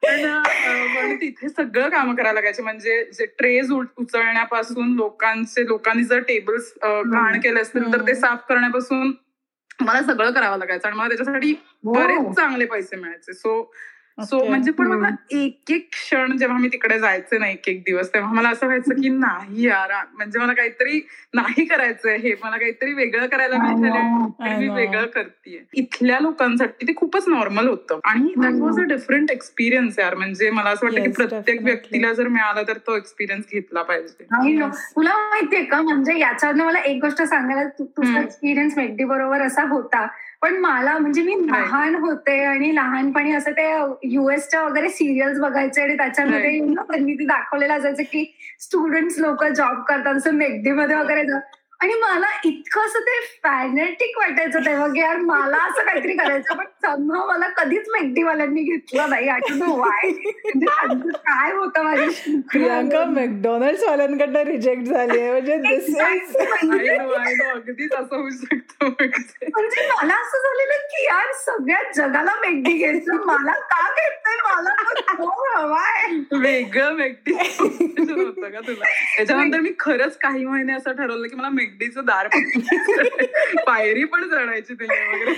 पण 0.96 1.16
तिथे 1.22 1.50
सगळं 1.50 1.90
काम 1.90 2.14
करायला 2.16 2.34
लागायचे. 2.34 2.64
म्हणजे 2.64 3.04
जे 3.14 3.26
ट्रेज 3.38 3.72
उचलण्यापासून 3.72 4.94
लोकांचे 4.96 5.66
लोकांनी 5.68 6.04
जर 6.04 6.20
टेबल्स 6.20 6.74
घाण 6.84 7.40
केले 7.40 7.60
असतील 7.62 7.92
तर 7.94 8.08
ते 8.08 8.16
साफ 8.16 8.46
करण्यापासून 8.50 9.12
मला 9.82 10.02
सगळं 10.02 10.32
करावं 10.32 10.58
लागायचं 10.58 10.88
आणि 10.88 10.98
मला 10.98 11.08
त्याच्यासाठी 11.08 11.54
बरेच 11.84 12.36
चांगले 12.36 12.66
पैसे 12.66 12.96
मिळायचे. 12.96 13.34
सो 13.34 13.74
सो 14.18 14.38
म्हणजे 14.46 14.72
पण 14.72 14.88
मला 14.88 15.08
एक 15.32 15.72
एक 15.72 15.88
क्षण 15.92 16.38
जेव्हा 16.38 16.58
मी 16.58 16.68
तिकडे 16.68 17.00
जायचे 17.00 17.38
ना 17.38 17.48
एक 17.48 17.68
एक 17.70 17.82
दिवस 17.82 18.14
तेव्हा 18.14 18.32
मला 18.34 18.50
असं 18.50 18.66
व्हायचं 18.66 19.02
की 19.02 19.10
नाही 19.10 19.66
यार 19.66 19.92
म्हणजे 20.14 20.40
मला 20.40 20.54
काहीतरी 20.54 21.00
नाही 21.34 21.66
करायचंय 21.66 22.18
हे 22.18 22.34
मला 22.44 22.58
काहीतरी 22.58 22.94
वेगळं 22.94 23.28
करायला 23.28 23.58
मिळालं 23.58 24.28
मी 24.58 24.68
वेगळं 24.70 25.06
करतेय. 25.06 25.58
इथल्या 25.74 26.20
लोकांसाठी 26.20 26.88
ते 26.88 26.94
खूपच 26.96 27.28
नॉर्मल 27.28 27.68
होतं. 27.68 28.00
आणि 28.04 28.34
that 28.38 28.54
was 28.54 28.80
a 28.80 28.84
different 28.84 29.32
experience 29.32 30.00
यार 30.00 30.16
म्हणजे 30.16 30.50
मला 30.50 30.70
असं 30.70 30.86
वाटतं 30.86 31.02
की 31.04 31.12
प्रत्येक 31.12 31.62
व्यक्तीला 31.64 32.14
जर 32.14 32.28
मिळाला 32.28 32.62
तर 32.68 32.78
तो 32.78 32.96
एक्सपिरियन्स 32.98 33.46
घेतला 33.52 33.82
पाहिजे. 33.82 34.24
तुला 34.96 35.14
माहितीये 35.30 35.64
का 35.64 35.82
म्हणजे 35.82 36.18
याच्यावर 36.20 36.56
मला 36.56 36.80
एक 36.80 37.02
गोष्ट 37.02 37.22
सांगायला 37.22 37.68
तुझा 37.70 38.20
एक्सपिरियन्स 38.22 38.78
मेकडी 38.78 39.04
बरोबर 39.04 39.42
असा 39.42 39.68
होता 39.70 40.08
पण 40.42 40.58
मला 40.58 40.98
म्हणजे 40.98 41.22
मी 41.22 41.36
लहान 41.48 41.96
होते 41.96 42.44
आणि 42.44 42.76
लहानपणी 42.76 43.32
असं 43.32 43.52
ते 43.52 43.64
युएसच्या 44.04 44.62
वगैरे 44.64 44.90
सिरियल्स 44.90 45.40
बघायचे 45.40 45.82
आणि 45.82 45.98
त्याच्यामध्ये 45.98 46.60
त्यांनी 46.74 47.14
ते 47.14 47.26
दाखवलेलं 47.26 47.74
असायचं 47.74 48.04
की 48.04 48.24
स्टुडंट 48.60 49.12
लोक 49.18 49.44
जॉब 49.46 49.82
करतात. 49.84 50.16
असं 50.16 50.34
मेगडीमध्ये 50.34 50.96
वगैरे 50.96 51.24
आणि 51.80 51.94
मला 51.94 52.28
इतकं 52.46 52.86
असं 52.86 53.00
ते 53.00 53.20
फॅनेटिक 53.44 54.18
वाटायचं 54.18 54.66
तेव्हा 54.66 54.88
की 54.88 55.00
यार 55.00 55.18
मला 55.22 55.58
असं 55.66 55.86
काहीतरी 55.86 56.14
करायचं 56.18 56.56
पण 56.56 56.66
समजा 56.84 57.24
मला 57.26 57.48
कधीच 57.58 57.90
मेगडीवाल्यांनी 57.90 58.62
घेतलं 58.64 59.10
नाही. 59.10 59.28
आठवतो 59.30 59.76
वाय 59.80 60.10
म्हणजे 60.10 61.12
काय 61.18 61.52
होतं 61.54 61.84
माझ्या 61.84 62.08
प्रियांका 62.52 63.04
मॅकडॉनल्ड 63.08 63.84
वाल्यांकडनं 63.84 64.44
रिजेक्ट 64.44 64.84
झाली 64.84 65.20
आहे 65.20 65.32
म्हणजे 65.32 65.54
अगदीच 67.48 67.94
असं 67.94 68.16
होऊ 68.16 68.30
शकतं 68.32 68.86
म्हणजे. 68.88 69.88
मला 69.92 70.16
असं 70.16 70.38
झालेलं 70.40 70.86
की 70.88 71.04
यार 71.06 71.32
सगळ्या 71.38 71.82
जगाला 71.96 72.34
मेगडी 72.42 72.74
घ्यायचं. 72.74 73.26
मला 73.26 73.54
का 73.72 73.88
घेतलंय? 73.90 74.36
मला 74.48 74.76
हवाय 75.50 76.16
वेगळं 76.34 76.94
मेगडी 76.94 77.34
होतं 77.34 78.50
का 78.50 78.60
तुला? 78.60 78.86
त्याच्यानंतर 79.18 79.60
मी 79.60 79.70
खरंच 79.80 80.18
काही 80.18 80.46
महिने 80.46 80.74
असं 80.74 80.92
ठरवलं 80.92 81.28
की 81.28 81.36
मला 81.36 81.50
मेगडीचं 81.68 82.06
दार 82.06 82.28
पायरी 83.68 84.04
पण 84.04 84.30
चढायची 84.30 84.74
त्याला 84.74 85.16
वगैरे 85.16 85.34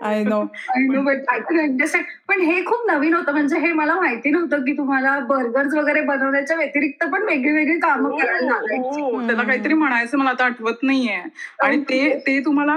आय 0.00 0.22
नो 0.24 0.40
अंडरस्टँड 0.40 2.04
पण 2.28 2.40
हे 2.40 2.64
खूप 2.64 2.86
नवीन 2.90 3.14
होतं. 3.14 3.32
म्हणजे 3.32 3.58
हे 3.58 3.72
मला 3.72 3.94
माहिती 3.94 4.30
नव्हतं 4.30 4.64
की 4.64 4.72
तुम्हाला 4.72 5.18
बर्गर्स 5.28 5.74
वगैरे 5.74 6.00
बनवण्याच्या 6.00 6.56
व्यतिरिक्त 6.56 7.04
पण 7.04 7.22
वेगळी 7.22 7.52
वेगळी 7.52 7.78
कामं 7.80 8.10
हो, 8.10 8.16
करायला 8.18 8.54
हो. 8.68 9.20
त्याला 9.26 9.42
काहीतरी 9.42 9.74
म्हणायचं 9.74 10.18
मला 10.18 10.30
आता 10.30 10.44
आठवत 10.44 10.82
नाहीये. 10.82 11.20
आणि 11.62 11.80
ते 11.80 12.08
ते 12.26 12.38
तुम्हाला 12.44 12.76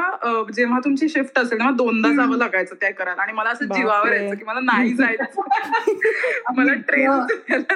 जेव्हा 0.53 0.79
तुमची 0.79 1.09
शिफ्ट 1.09 1.39
असेल 1.39 1.57
तेव्हा 1.57 1.71
दोनदा 1.75 2.13
जावं 2.15 2.37
लागायचं 2.37 2.75
त्या 2.75 2.91
करायला. 2.91 3.21
आणि 3.21 3.33
मला 3.33 3.49
असं 3.49 3.65
जीवावर 3.65 4.11
यायचं 4.11 4.35
की 4.35 4.45
मला 4.45 4.59
नाही 4.63 4.93
जायचं. 4.93 5.41
मला 6.57 6.73
ट्रेन 6.87 7.09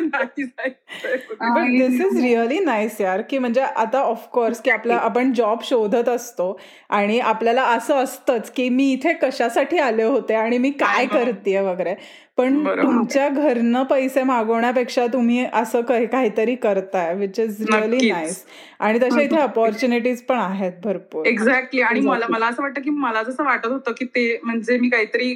नाही 0.06 0.44
जायचं 0.44 1.54
but 1.54 1.62
this 1.68 2.02
is 2.02 2.20
really 2.22 2.60
nice 2.60 3.00
यार 3.02 3.22
की 3.30 3.38
म्हणजे 3.38 3.62
आता 3.62 4.00
ऑफकोर्स 4.00 4.62
की 4.62 4.72
आपला 4.72 4.96
आपण 4.98 5.32
जॉब 5.34 5.64
शोधत 5.64 6.10
असतो 6.10 6.58
आणि 6.90 7.20
आपल्याला 7.22 7.64
असं 7.68 7.96
असतंच 7.96 8.52
की 8.52 8.68
मी 8.70 8.92
इथे 8.92 9.14
कशासाठी 9.36 9.78
आले 9.78 10.04
होते 10.04 10.34
आणि 10.36 10.58
मी 10.58 10.70
काय 10.72 11.06
करते 11.06 11.60
वगैरे. 11.62 11.94
पण 12.38 12.66
तुमच्या 12.68 13.28
घरनं 13.30 13.84
पैसे 13.84 14.24
मागवण्यापेक्षा 14.24 15.06
तुम्ही 15.08 15.46
असं 15.54 15.82
काहीतरी 15.82 16.56
करताय 16.56 17.14
विच 17.16 17.40
इज 17.40 17.62
रिअली 17.64 18.10
नाईस 18.12 18.44
आणि 18.80 19.00
तशा 19.00 19.22
इथे 19.22 19.36
अपॉर्च्युनिटीज 19.42 20.22
पण 20.22 20.40
आहेत 20.40 20.74
भरपूर. 20.84 21.26
एक्झॅक्टली 21.26 21.82
आणि 21.82 22.00
मला 22.00 22.26
मला 22.30 22.48
असं 22.48 22.64
वाटतं 22.64 22.82
की 22.82 22.90
मला 22.90 23.24
जसं 23.24 23.44
वाटत 23.44 23.68
होतं 23.68 23.92
की 23.92 24.06
ते 24.06 24.28
म्हणजे 24.44 24.78
मी 24.78 24.90
काहीतरी 24.90 25.34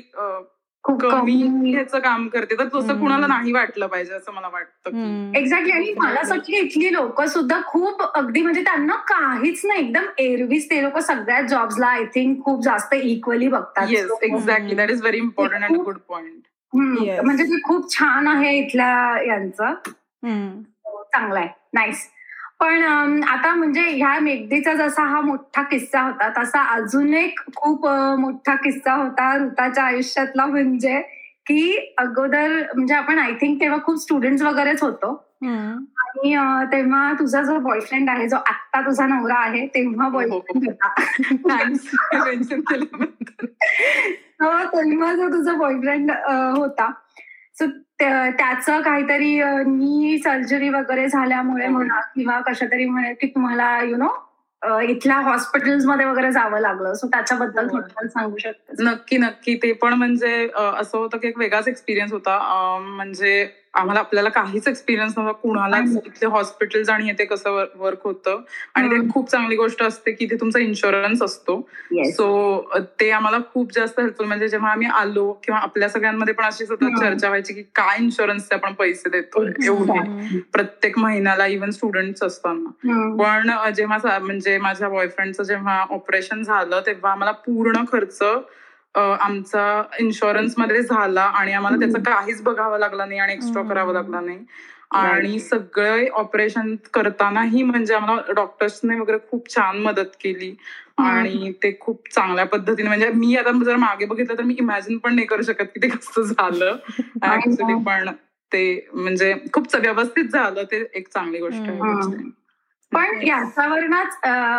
कमी 1.01 1.33
ह्याचं 1.65 1.99
काम 1.99 2.27
करते. 2.27 2.55
तर 2.59 2.67
तसं 2.73 2.99
कुणाला 2.99 3.27
नाही 3.27 3.51
वाटलं 3.53 3.87
पाहिजे 3.87 4.13
असं 4.13 4.33
मला 4.33 4.47
वाटतं 4.47 5.31
एक्झॅक्टली 5.37 5.71
आणि 5.71 5.93
मला 5.97 6.19
असं 6.19 6.35
वाटतं 6.35 6.53
इथली 6.55 6.93
लोक 6.93 7.21
सुद्धा 7.29 7.59
खूप 7.67 8.01
अगदी 8.03 8.41
म्हणजे 8.41 8.61
त्यांना 8.63 8.95
काहीच 9.07 9.61
नाही. 9.65 9.79
एकदम 9.79 10.05
एरवीच 10.19 10.69
ते 10.69 10.81
लोक 10.83 10.97
सगळ्या 10.99 11.41
जॉब्सला 11.41 11.87
आय 11.87 12.03
थिंक 12.15 12.43
खूप 12.45 12.63
जास्त 12.63 12.93
इक्वली 12.93 13.47
बघतात. 13.47 13.87
Yes 13.89 14.11
exactly 14.21 14.75
that 14.75 14.91
is 14.91 15.01
very 15.01 15.17
important 15.17 15.63
and 15.63 15.81
good 15.81 15.97
point 16.09 16.41
म्हणजे 16.73 17.43
ते 17.43 17.61
खूप 17.63 17.91
छान 17.91 18.27
आहे 18.27 18.57
इथल्या 18.57 19.23
यांचं. 19.27 19.73
चांगलं 20.23 21.39
आहे. 21.39 21.47
नाईस 21.73 22.07
पण 22.59 22.83
आता 23.23 23.55
म्हणजे 23.55 23.81
ह्या 23.81 24.19
मेगदीचा 24.19 24.73
जसा 24.73 25.03
हा 25.03 25.21
मोठा 25.21 25.61
किस्सा 25.61 26.01
होता 26.01 26.29
तसा 26.37 26.63
अजून 26.63 27.13
एक 27.13 27.39
खूप 27.55 27.87
मोठा 28.19 28.55
किस्सा 28.55 28.93
होता 28.93 29.37
ऋताच्या 29.37 29.83
आयुष्यातला 29.83 30.45
म्हणजे 30.45 31.01
की 31.45 31.93
अगोदर 31.97 32.63
म्हणजे 32.75 32.93
आपण 32.93 33.19
आय 33.19 33.33
थिंक 33.33 33.61
तेव्हा 33.61 33.79
खूप 33.83 34.01
स्टुडंट 34.01 34.41
वगैरेच 34.41 34.83
होतो. 34.83 35.25
आणि 35.99 36.35
तेव्हा 36.71 37.13
तुझा 37.13 37.41
जो 37.41 37.59
बॉयफ्रेंड 37.59 38.09
आहे 38.09 38.29
जो 38.29 38.35
आत्ता 38.35 38.81
तुझा 38.81 39.07
नवरा 39.07 39.35
आहे 39.35 39.67
तेव्हा 39.67 40.09
बॉयफ्रेंड 40.09 40.67
होता. 40.67 40.95
तेव्हा 44.73 45.13
जो 45.13 45.29
तुझा 45.29 45.53
बॉयफ्रेंड 45.53 46.11
होता. 46.57 46.91
सो 47.55 47.65
त्याचं 48.01 48.81
काहीतरी 48.81 49.41
नी 49.67 50.17
सर्जरी 50.17 50.69
वगैरे 50.69 51.07
झाल्यामुळे 51.07 51.67
म्हणा 51.67 51.99
किंवा 52.15 52.39
कशा 52.41 52.65
तरी 52.65 52.85
म्हणे 52.85 53.13
की 53.13 53.27
तुम्हाला 53.27 53.77
यु 53.83 53.97
नो 53.97 54.09
इथल्या 54.81 55.15
हॉस्पिटल्समध्ये 55.15 56.05
वगैरे 56.05 56.31
जावं 56.31 56.59
लागलं. 56.59 56.93
सो 56.93 57.07
त्याच्याबद्दल 57.07 57.67
थोडं 57.67 58.07
सांगू 58.07 58.37
शकतो 58.37 58.83
नक्की 58.83 59.17
नक्की. 59.17 59.55
ते 59.55 59.71
पण 59.73 59.93
म्हणजे 59.93 60.49
असं 60.53 60.97
होतं 60.97 61.17
की 61.17 61.27
एक 61.27 61.37
वेगळाच 61.37 61.67
एक्सपिरियन्स 61.67 62.11
होता. 62.13 62.37
म्हणजे 62.79 63.47
आम्हाला 63.73 63.99
आपल्याला 63.99 64.29
काहीच 64.29 64.67
एक्सपिरियन्स 64.67 65.13
नव्हता. 65.17 65.31
कुणालाच 65.31 65.95
इथले 66.05 66.25
हॉस्पिटल्स 66.25 66.89
आणि 66.89 67.11
ते 67.19 67.25
कसं 67.25 67.65
वर्क 67.75 68.03
होतं. 68.03 68.41
आणि 68.75 68.87
ते 68.87 69.09
खूप 69.09 69.29
चांगली 69.29 69.55
गोष्ट 69.55 69.83
असते 69.83 70.11
की 70.11 70.25
ते 70.25 70.35
तुमचा 70.35 70.59
इन्शुरन्स 70.59 71.21
असतो. 71.23 71.59
सो 72.11 72.79
ते 72.99 73.09
आम्हाला 73.11 73.37
खूप 73.53 73.71
जास्त 73.75 73.99
हेल्पफुल 73.99 74.27
म्हणजे 74.27 74.47
जेव्हा 74.49 74.71
आम्ही 74.71 74.87
आलो 74.87 75.31
किंवा 75.43 75.59
आपल्या 75.59 75.89
सगळ्यांमध्ये 75.89 76.33
पण 76.33 76.43
अशी 76.43 76.65
सतत 76.65 76.99
चर्चा 76.99 77.27
व्हायची 77.27 77.53
की 77.53 77.61
काय 77.75 77.97
इन्शुरन्सचे 77.99 78.55
आपण 78.55 78.73
पैसे 78.73 79.09
देतो 79.09 79.43
एवढे. 79.65 79.99
प्रत्येक 80.53 80.99
महिन्याला 80.99 81.45
इव्हन 81.47 81.69
स्टुडंट 81.69 82.23
असताना. 82.23 82.69
पण 83.17 83.71
जेव्हा 83.73 84.17
म्हणजे 84.19 84.57
माझ्या 84.57 84.89
बॉयफ्रेंडचं 84.89 85.43
जेव्हा 85.43 85.85
ऑपरेशन 85.89 86.41
झालं 86.43 86.81
तेव्हा 86.85 87.11
आम्हाला 87.11 87.31
पूर्ण 87.31 87.83
खर्च 87.91 88.19
आमचा 88.95 89.83
इन्शुरन्समध्ये 89.99 90.81
झाला 90.81 91.21
आणि 91.21 91.53
आम्हाला 91.53 91.77
त्याचं 91.77 92.03
काहीच 92.03 92.41
बघावं 92.43 92.79
लागलं 92.79 93.07
नाही 93.07 93.19
आणि 93.19 93.33
एक्स्ट्रा 93.33 93.63
करावं 93.63 93.93
लागलं 93.93 94.25
नाही. 94.25 94.37
आणि 94.91 95.39
सगळे 95.39 96.07
ऑपरेशन 96.07 96.75
करतानाही 96.93 97.63
म्हणजे 97.63 97.93
आम्हाला 97.95 98.33
डॉक्टर्सने 98.33 98.99
वगैरे 98.99 99.17
खूप 99.31 99.55
छान 99.55 99.77
मदत 99.77 100.15
केली. 100.21 100.55
आणि 100.97 101.51
ते 101.63 101.77
खूप 101.79 102.09
चांगल्या 102.11 102.45
पद्धतीने 102.45 102.87
म्हणजे 102.87 103.09
मी 103.09 103.35
आता 103.35 103.51
जर 103.65 103.75
मागे 103.75 104.05
बघितलं 104.05 104.37
तर 104.37 104.43
मी 104.43 104.55
इमॅजिन 104.59 104.97
पण 104.97 105.15
नाही 105.15 105.27
करू 105.27 105.41
शकत 105.41 105.65
की 105.65 105.79
ते 105.83 105.87
कसं 105.87 106.21
झालं. 106.21 106.75
ऍक्च्युली 107.23 107.83
पण 107.83 108.09
ते 108.51 108.89
म्हणजे 108.93 109.33
खूप 109.53 109.75
व्यवस्थित 109.75 110.25
झालं. 110.25 110.63
ते 110.63 110.89
एक 110.93 111.07
चांगली 111.07 111.39
गोष्ट 111.39 111.69
आहे. 111.69 111.79
पण 112.91 113.21
याच्यावरच 113.23 114.15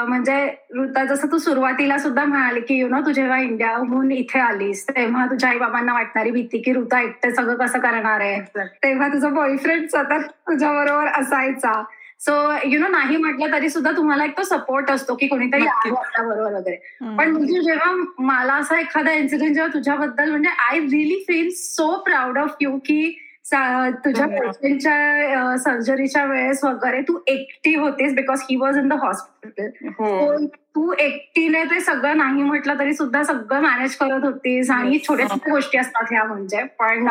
म्हणजे 0.09 0.35
ऋता 0.77 1.05
जसं 1.05 1.31
तू 1.33 1.39
सुरुवातीला 1.39 1.97
सुद्धा 1.99 2.25
म्हणाली 2.25 2.61
की 2.61 2.79
यु 2.79 2.89
नो 2.89 3.01
तू 3.07 3.13
जेव्हा 3.13 3.39
इंडियाहून 3.39 4.11
इथे 4.13 4.39
आलीस 4.39 4.87
तेव्हा 4.89 5.25
तुझ्या 5.31 5.49
आई 5.51 5.59
बाबांना 5.59 5.93
वाटणारी 5.93 6.31
भीती 6.31 6.59
की 6.63 6.73
ऋता 6.75 7.01
एकटे 7.01 7.31
सगळं 7.35 7.57
कसं 7.57 7.79
करणार 7.79 8.21
आहे? 8.21 8.41
तेव्हा 8.83 9.09
तुझा 9.13 9.29
बॉयफ्रेंड 9.29 9.87
सतत 9.89 10.29
तुझ्या 10.49 10.73
बरोबर 10.73 11.07
असायचा. 11.21 11.83
सो 12.21 12.33
यु 12.65 12.79
नो 12.81 12.89
नाही 12.89 13.17
म्हटलं 13.17 13.53
तरी 13.53 13.69
सुद्धा 13.71 13.91
तुम्हाला 13.97 14.25
एक 14.25 14.37
तो 14.39 14.43
सपोर्ट 14.43 14.91
असतो 14.91 15.15
की 15.21 15.27
कोणीतरी 15.27 15.67
आपल्या 15.67 16.23
बरोबर 16.27 16.53
वगैरे. 16.55 16.77
पण 17.17 17.31
म्हणजे 17.31 17.61
जेव्हा 17.63 17.93
मला 18.19 18.55
असा 18.55 18.79
एखादा 18.81 19.13
इन्सिडेंट 19.13 19.55
जेव्हा 19.55 19.73
तुझ्याबद्दल 19.75 20.31
म्हणजे 20.31 20.49
I 20.69 20.79
really 20.81 21.23
feel 21.29 21.51
so 21.57 21.97
proud 22.05 22.39
of 22.39 22.57
you 22.61 22.77
की 22.87 23.17
तुझ्या 23.53 24.27
पेशंटच्या 24.27 25.57
सर्जरीच्या 25.59 26.25
वेळेस 26.25 26.65
वगैरे 26.65 27.01
तू 27.01 27.19
एकटी 27.27 27.75
होतीस 27.75 28.15
because 28.15 28.43
he 28.51 28.57
was 28.57 28.77
in 28.79 28.89
the 28.89 28.93
hospital 28.93 30.47
तू 30.75 30.93
एकटीने 30.93 31.65
ते 31.65 31.81
सगळं 31.81 32.17
नाही 32.17 32.43
म्हटलं 32.43 32.79
तरी 32.79 32.93
सुद्धा 32.95 33.23
सगळं 33.23 33.61
मॅनेज 33.61 33.97
करत 33.97 34.25
होतीस 34.25 34.71
आणि 34.71 34.99
छोट्या 35.09 35.29
छोट्या 35.29 35.53
गोष्टी 35.53 35.79
असतात 35.79 36.05
ह्या 36.11 36.25
म्हणजे. 36.25 36.63
पण 36.79 37.09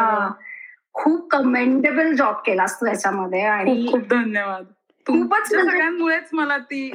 खूप 0.93 1.29
कमेंडेबल 1.31 2.13
जॉब 2.13 2.35
केलास 2.35 2.81
तू 2.81 2.85
याच्यामध्ये 2.85 3.41
आणि 3.41 3.87
खूप 3.91 4.07
धन्यवाद. 4.09 4.63
खूपच 5.05 5.53
म्हणजे 5.53 5.71
सगळ्यांमुळेच 5.71 6.29
मला 6.33 6.57
ती 6.57 6.89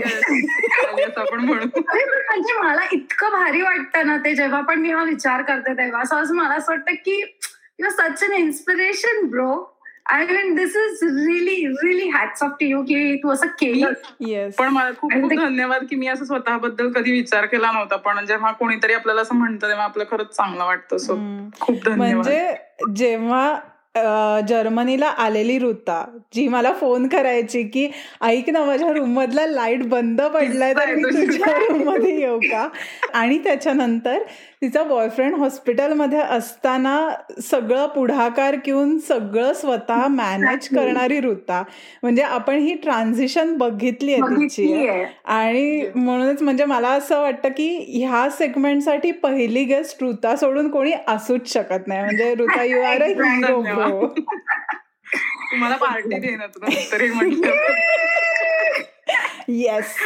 आपण 1.16 1.44
म्हणू. 1.44 1.66
म्हणजे 1.76 2.58
मला 2.58 2.82
इतकं 2.92 3.30
भारी 3.30 3.62
वाटतं 3.62 4.06
ना 4.06 4.16
ते 4.16 4.34
जेव्हा 4.34 4.60
पण 4.60 4.78
मी 4.78 4.90
हा 4.90 5.02
विचार 5.04 5.42
करते 5.42 5.72
तेव्हा. 5.72 6.00
असं 6.00 6.34
मला 6.34 6.54
असं 6.54 6.72
वाटतं 6.72 6.94
की 6.94 7.22
you're 7.78 7.90
such 7.92 8.22
an 8.22 8.34
inspiration, 8.40 9.30
bro. 9.30 9.52
I 10.12 10.24
mean 10.26 10.54
this 10.54 10.74
is 10.76 11.02
really 11.02 11.54
really 11.82 12.08
hats 12.14 12.42
off 12.42 12.50
to 12.60 12.66
you 12.66 12.82
की 12.88 13.16
तू 13.22 13.30
असं 13.32 13.46
केलं 13.60 14.50
पण 14.58 14.68
मला 14.72 14.90
खूप 15.00 15.12
खूप 15.12 15.32
धन्यवाद 15.32 15.84
की 15.90 15.96
मी 15.96 16.06
असं 16.08 16.24
स्वतःबद्दल 16.24 16.90
कधी 16.92 17.12
विचार 17.12 17.46
केला 17.46 17.70
नव्हता. 17.72 17.96
पण 17.96 18.24
जेव्हा 18.26 18.52
कोणीतरी 18.58 18.94
आपल्याला 18.94 19.20
असं 19.22 19.34
म्हणतं 19.34 19.68
तेव्हा 19.68 19.84
आपलं 19.84 20.04
खरंच 20.10 20.36
चांगलं 20.36 20.64
वाटतं. 20.64 20.98
सो 20.98 21.14
खूप 21.60 21.84
धन्यवाद. 21.84 22.14
म्हणजे 22.14 22.92
जेव्हा 22.96 23.54
जर्मनीला 24.48 25.08
आलेली 25.24 25.58
ऋता 25.58 26.04
जी 26.34 26.46
मला 26.48 26.72
फोन 26.78 27.06
करायची 27.08 27.62
की 27.62 27.86
ऐक 28.22 28.48
ना 28.50 28.64
माझ्या 28.64 28.92
रूम 28.92 29.12
मधला 29.14 29.46
लाइट 29.46 29.82
बंद 29.88 30.22
पडलाय 30.34 30.72
तर 30.74 30.94
मी 30.94 31.02
तुझ्या 31.16 31.52
रूममध्ये 31.58 32.18
येऊ 32.20 32.38
का? 32.40 32.66
आणि 33.14 33.38
त्याच्यानंतर 33.44 34.22
तिचा 34.64 34.82
बॉयफ्रेंड 34.82 35.34
हॉस्पिटलमध्ये 35.34 36.18
असताना 36.18 37.08
सगळं 37.42 37.86
पुढाकार 37.86 38.54
घेऊन 38.64 38.98
सगळं 38.98 39.52
स्वतः 39.52 40.06
मॅनेज 40.08 40.68
करणारी 40.68 41.20
ऋता. 41.20 41.62
म्हणजे 42.02 42.22
आपण 42.22 42.58
ही 42.58 42.74
ट्रान्झिशन 42.74 43.52
बघितली 43.56 44.12
आहे 44.14 44.36
तिची 44.36 44.86
आणि 45.24 45.90
म्हणूनच 45.94 46.42
म्हणजे 46.42 46.64
मला 46.64 46.88
असं 46.88 47.20
वाटतं 47.20 47.48
की 47.48 47.68
ह्या 47.88 48.28
सेगमेंटसाठी 48.30 49.10
पहिली 49.10 49.64
गेस्ट 49.64 50.02
ऋता 50.04 50.34
सोडून 50.36 50.70
कोणी 50.70 50.92
असूच 51.08 51.52
शकत 51.52 51.86
नाही. 51.86 52.00
म्हणजे 52.00 52.34
Ruta 52.38 52.62
you 52.64 52.82
are 52.82 53.02
a 53.02 53.06
hero 53.06 54.06
तुम्हाला 55.50 55.76
पार्टी 55.76 56.18
देणार 56.18 56.48
येस 59.48 59.96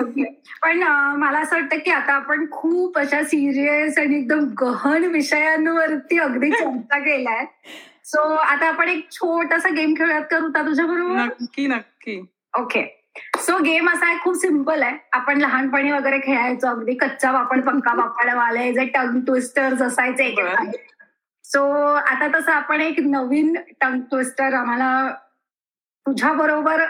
ओके 0.00 0.24
पण 0.62 0.82
मला 1.18 1.38
असं 1.38 1.56
वाटतं 1.56 1.78
की 1.84 1.90
आता 1.90 2.12
आपण 2.12 2.44
खूप 2.50 2.98
अशा 2.98 3.22
सिरियस 3.24 3.98
आणि 3.98 4.16
एकदम 4.18 4.44
गहन 4.60 5.04
विषयांवरती 5.12 6.18
अगदी 6.18 6.50
चर्चा 6.50 6.98
केलाय. 6.98 7.44
सो 8.04 8.20
आता 8.34 8.66
आपण 8.66 8.88
एक 8.88 9.10
छोटासा 9.12 9.68
गेम 9.76 9.94
खेळूयात 9.98 10.22
करू 10.30 10.50
का 10.52 10.62
तुझ्या 10.66 10.86
बरोबर 10.86 11.16
नक्की 11.16 11.66
नक्की. 11.66 12.20
ओके 12.58 12.84
सो 13.40 13.58
गेम 13.64 13.88
असा 13.90 14.06
आहे 14.06 14.16
खूप 14.22 14.36
सिंपल 14.40 14.82
आहे. 14.82 14.96
आपण 15.12 15.40
लहानपणी 15.40 15.90
वगैरे 15.92 16.18
खेळायचो 16.24 16.66
अगदी 16.68 16.94
कच्चा 17.00 17.30
वापड 17.32 17.60
पक्का 17.68 18.34
वाले 18.36 18.72
जे 18.72 18.84
टंग 18.94 19.20
ट्विस्टर्स 19.26 19.82
असायचे 19.82 20.34
सो 21.44 21.62
आता 21.92 22.28
तसं 22.28 22.52
आपण 22.52 22.80
एक 22.80 23.00
नवीन 23.00 23.54
टंग 23.80 24.00
ट्विस्टर 24.10 24.54
आम्हाला 24.54 24.88
तुझ्या 26.06 26.32
बरोबर 26.32 26.80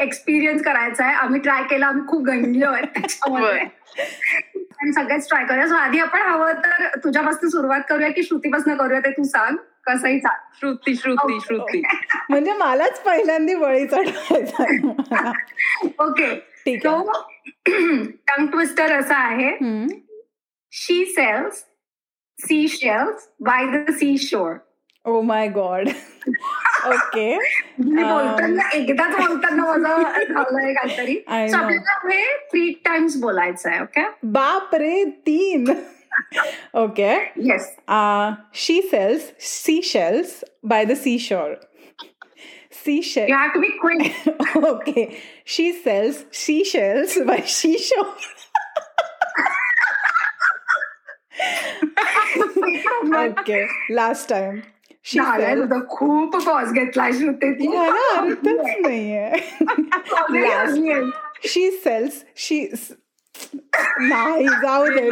एक्सपिरियन्स 0.00 0.62
करायचा 0.62 1.04
आहे. 1.04 1.14
आम्ही 1.14 1.40
ट्राय 1.40 1.62
केला 1.62 1.86
आम्ही 1.86 2.06
खूप 2.06 2.26
त्याच्यामध्ये. 2.94 3.60
आणि 4.80 4.92
सगळेच 4.92 5.28
ट्राय 5.28 5.44
करूया. 5.44 5.66
सो 5.68 5.74
आधी 5.74 5.98
आपण 5.98 6.20
हवं 6.20 6.52
तर 6.52 6.86
तुझ्यापासून 7.04 7.48
सुरुवात 7.48 7.80
करूया 7.88 8.08
की 8.08 8.22
श्रुतीपासून 8.22 8.76
करूया 8.76 9.00
ते 9.00 9.10
तू 9.10 9.22
सांग. 9.22 9.56
कसंही 9.86 10.18
सांग 10.20 10.54
श्रुती 10.60 10.94
श्रुती 10.94 11.38
श्रुती. 11.40 11.82
म्हणजे 12.30 12.52
मलाच 12.52 13.00
पहिल्यांदा 13.00 13.56
बळी 13.58 13.86
चढवायचा 13.86 15.30
ओके 16.04 16.34
तो 16.76 17.12
टंग 17.66 18.46
ट्विस्टर 18.46 18.92
असा 18.92 19.16
आहे. 19.16 19.50
She 20.72 21.04
sells 21.04 21.62
sea 22.38 22.66
shells 22.68 23.28
by 23.40 23.64
the 23.66 23.90
sea 23.90 24.16
shore 24.18 24.54
oh 25.04 25.20
my 25.22 25.48
God 25.48 25.88
okay 26.86 27.36
बोलताना 27.78 28.68
एकदाच 28.74 29.14
बोलताना 29.16 29.64
माझं 29.64 30.32
झालंय 30.34 30.72
काहीतरी 30.74 31.16
आपल्याला 31.26 31.98
हे 32.04 32.22
थ्री 32.50 32.70
टाइम्स 32.84 33.16
बोलायचं 33.20 33.70
आहे 33.70 33.80
ओके 33.80 34.06
बाप 34.32 34.74
रे 34.74 35.04
तीन 35.26 35.70
okay 36.74 37.14
yes 37.46 37.74
she 38.56 38.80
sells 38.82 39.30
sea 39.46 39.80
shells 39.84 40.42
by 40.64 40.84
the 40.84 40.92
sea 40.96 41.18
shore 41.18 41.54
sea 42.84 43.00
shell 43.02 43.30
you 43.30 43.36
have 43.36 43.48
to 43.54 43.60
be 43.60 43.68
quick 43.78 44.02
okay 53.16 53.64
she 55.05 55.19
sells 55.19 55.41
sea 55.41 55.41
shells 55.41 55.77
by 55.79 55.79
she 55.79 55.79
shore 55.79 55.79
okay 55.79 55.79
last 55.79 55.79
time 55.79 55.85
खूप 55.89 56.35
pause 56.35 56.71
घेतला 56.71 57.11
श्रुती 57.11 57.67
अर्थच 57.77 58.45
नाहीये 58.81 59.29
शी 61.47 61.71
cells 61.71 62.25
शी 62.37 62.67
नाही 63.99 64.47
जाऊ 64.47 64.85
दे 64.87 65.09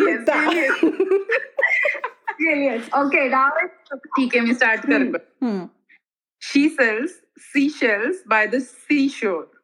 okay 2.97 3.28
ठीक 4.08 4.36
आहे 4.36 4.39
मी 4.39 4.54
start 4.54 4.82
करतो 4.86 5.67
she 6.41 6.69
sells 6.69 7.12
sea 7.38 7.69
shells 7.69 8.23
by 8.28 8.47
the 8.47 8.60
sea 8.60 9.10
shore 9.10 9.62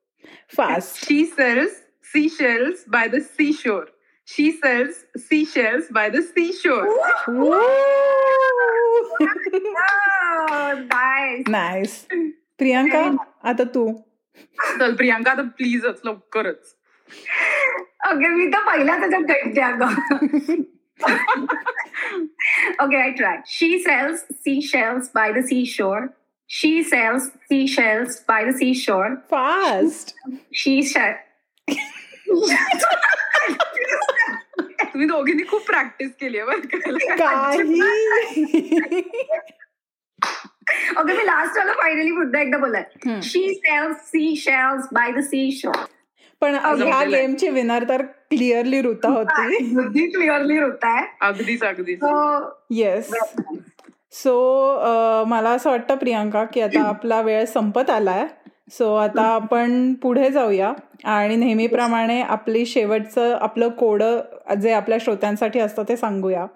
fast 0.58 1.06
she 1.06 1.26
sells 1.26 1.72
sea 2.04 2.30
shells 2.30 2.86
by 2.90 3.08
the 3.08 3.20
sea 3.22 3.54
shore 3.54 3.92
she 4.28 4.52
sells 4.52 4.96
sea 5.18 5.46
shells 5.46 5.88
by 5.92 6.10
the 8.70 9.06
sea 9.12 9.60
shore 9.74 10.74
nice 11.50 12.06
Priyanka 12.58 13.02
आता 13.44 13.64
तू 13.76 13.92
चल 14.80 14.96
प्रियांका 14.96 15.32
आता 15.32 15.42
प्लीजच 15.58 16.02
लवकरच 16.06 16.76
ओके 18.12 18.28
मी 18.28 18.48
तर 18.48 18.66
पहिला 18.66 19.00
त्याच्यात 19.00 19.24
भेटते 19.24 19.62
अगं 19.62 20.64
okay 22.84 22.98
I 22.98 23.10
try 23.12 23.38
she 23.48 23.78
sells 23.80 24.20
sea 24.20 24.62
shells 24.62 25.10
by 25.16 25.32
the 25.32 25.44
sea 25.46 25.66
shore 25.66 26.08
she 26.50 26.84
sells 26.84 27.28
sea 27.28 27.68
shells 27.68 28.24
by 28.28 28.46
the 28.46 28.56
sea 28.56 28.74
shore 28.74 29.16
fast 29.32 30.16
she 30.54 30.82
shell 30.84 31.14
तुम्ही 35.01 35.17
दोघींनी 35.17 35.43
खूप 35.49 35.67
प्रॅक्टिस 35.67 36.11
केली 36.21 36.39
आहे 36.39 36.57
ओके 41.01 41.13
मी 41.13 41.27
लास्ट 41.27 41.59
वाला 41.59 41.73
फायनली 41.73 42.11
मुद्दा 42.11 42.41
एकदा 42.41 42.59
बोलाय 42.59 43.21
she 43.23 43.55
sells 43.55 43.97
sea 43.97 44.35
shells 44.37 44.89
by 44.93 45.13
the 45.13 45.21
sea 45.21 45.51
shore 45.53 45.85
पण 46.43 46.55
ह्या 46.55 47.03
गेमची 47.05 47.49
विनर 47.49 47.85
तर 47.89 48.03
क्लिअरली 48.03 48.81
ऋता 48.83 49.09
होती. 49.09 49.57
क्लिअरली 50.07 50.59
ऋता 50.61 50.89
आहे. 50.89 51.07
अगदीच 51.21 51.63
अगदीच. 51.63 52.05
येस 52.71 53.11
सो 54.13 55.25
मला 55.27 55.51
असं 55.51 55.71
वाटतं 55.71 55.95
प्रियांका 55.95 56.45
की 56.45 56.61
आता 56.61 56.83
आपला 56.83 57.21
वेळ 57.21 57.45
संपत 57.45 57.91
आलाय. 57.91 58.27
सो 58.71 58.95
आता 58.95 59.23
आपण 59.25 59.93
पुढे 59.95 60.31
जाऊया. 60.31 60.73
आणि 61.05 61.37
नेहमीप्रमाणे 61.37 62.21
आपली 62.23 62.65
शेवटचं 62.67 63.37
आपलं 63.41 63.69
कोड 63.69 64.03
जे 64.63 64.73
आपल्या 64.73 64.99
श्रोत्यांसाठी 65.01 65.61
असतं 65.61 65.83
ते 65.89 65.97
सांगूया. 65.97 66.47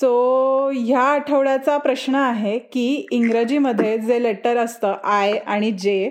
सो 0.00 0.70
ह्या 0.74 1.00
आठवड्याचा 1.02 1.76
प्रश्न 1.78 2.14
आहे 2.14 2.58
की 2.72 3.06
इंग्रजीमध्ये 3.12 3.96
जे 3.98 4.22
लेटर 4.22 4.56
असतं 4.56 4.94
आय 5.04 5.32
आणि 5.46 5.70
जे 5.70 6.10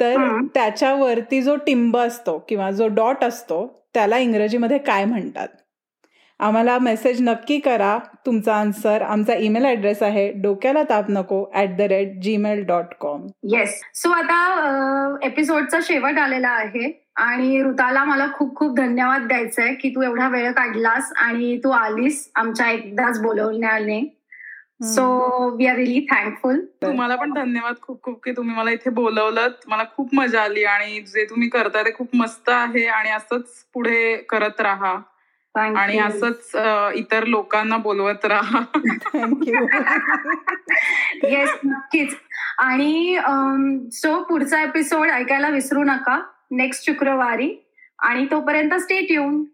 तर 0.00 0.16
त्याच्यावरती 0.54 1.40
जो 1.42 1.56
टिंब 1.56 1.96
असतो 1.96 2.38
किंवा 2.48 2.70
जो 2.70 2.86
डॉट 2.88 3.24
असतो 3.24 3.66
त्याला 3.94 4.18
इंग्रजीमध्ये 4.18 4.78
काय 4.78 5.04
म्हणतात? 5.04 5.48
आम्हाला 6.40 6.78
मेसेज 6.78 7.20
नक्की 7.22 7.58
करा. 7.60 7.98
तुमचा 8.26 8.54
आन्सर 8.54 9.02
आमचा 9.02 9.34
ईमेल 9.38 9.64
ऍड्रेस 9.66 10.02
आहे 10.02 10.30
डोक्याला 10.42 10.82
ताप 10.90 11.06
नको 11.08 11.44
at 11.54 11.76
the 11.76 11.80
rate 11.90 12.12
Gmail 12.22 12.64
dot 12.66 12.94
com. 13.00 13.26
Yes 13.52 13.80
so 13.94 14.10
आता 14.10 15.18
एपिसोडचा 15.22 15.78
शेवट 15.82 16.18
आलेला 16.18 16.48
आहे 16.50 16.90
आणि 17.16 17.60
ऋताला 17.62 18.04
मला 18.04 18.26
खूप 18.34 18.54
खूप 18.56 18.76
धन्यवाद 18.76 19.26
द्यायचा 19.28 19.62
आहे 19.62 19.74
की 19.74 19.90
तू 19.94 20.02
एवढा 20.02 20.28
वेळ 20.28 20.50
काढलास 20.52 21.12
आणि 21.16 21.56
तू 21.64 21.70
आलीस 21.70 22.30
आमच्या 22.34 22.70
एकदाच 22.70 23.20
बोलवण्याने. 23.22 24.00
So 24.84 25.04
we 25.56 25.66
are 25.66 25.76
really 25.76 26.00
thankful 26.10 26.60
तुम्हाला 26.82 27.16
पण 27.16 27.32
धन्यवाद 27.32 27.74
खूप 27.82 28.02
खूप 28.02 28.22
की 28.24 28.32
तुम्ही 28.32 28.54
मला 28.56 28.70
इथे 28.70 28.90
बोलवलं 28.90 29.48
मला 29.68 29.84
खूप 29.96 30.14
मजा 30.14 30.42
आली 30.42 30.64
आणि 30.64 31.00
जे 31.06 31.24
तुम्ही 31.30 31.48
करताय 31.48 31.82
ते 31.84 31.92
खूप 31.94 32.16
मस्त 32.16 32.48
आहे 32.50 32.86
आणि 32.88 33.10
असंच 33.10 33.64
पुढे 33.74 34.16
करत 34.28 34.60
राहा. 34.60 34.94
आणि 35.54 35.98
असंच 35.98 36.50
इतर 36.94 37.24
लोकांना 37.24 37.76
बोलवत 37.76 38.24
राहा. 38.24 38.60
थँक्यू 39.12 39.66
येस 41.22 41.50
नक्कीच. 41.66 42.16
आणि 42.58 43.18
सो 43.92 44.22
पुढचा 44.22 44.62
एपिसोड 44.62 45.08
ऐकायला 45.08 45.48
विसरू 45.48 45.84
नका. 45.84 46.20
नेक्स्ट 46.50 46.86
शुक्रवारी. 46.86 47.66
आणि 47.98 48.26
तोपर्यंत 48.30 48.74
स्टेट 48.74 49.06
येऊन 49.10 49.44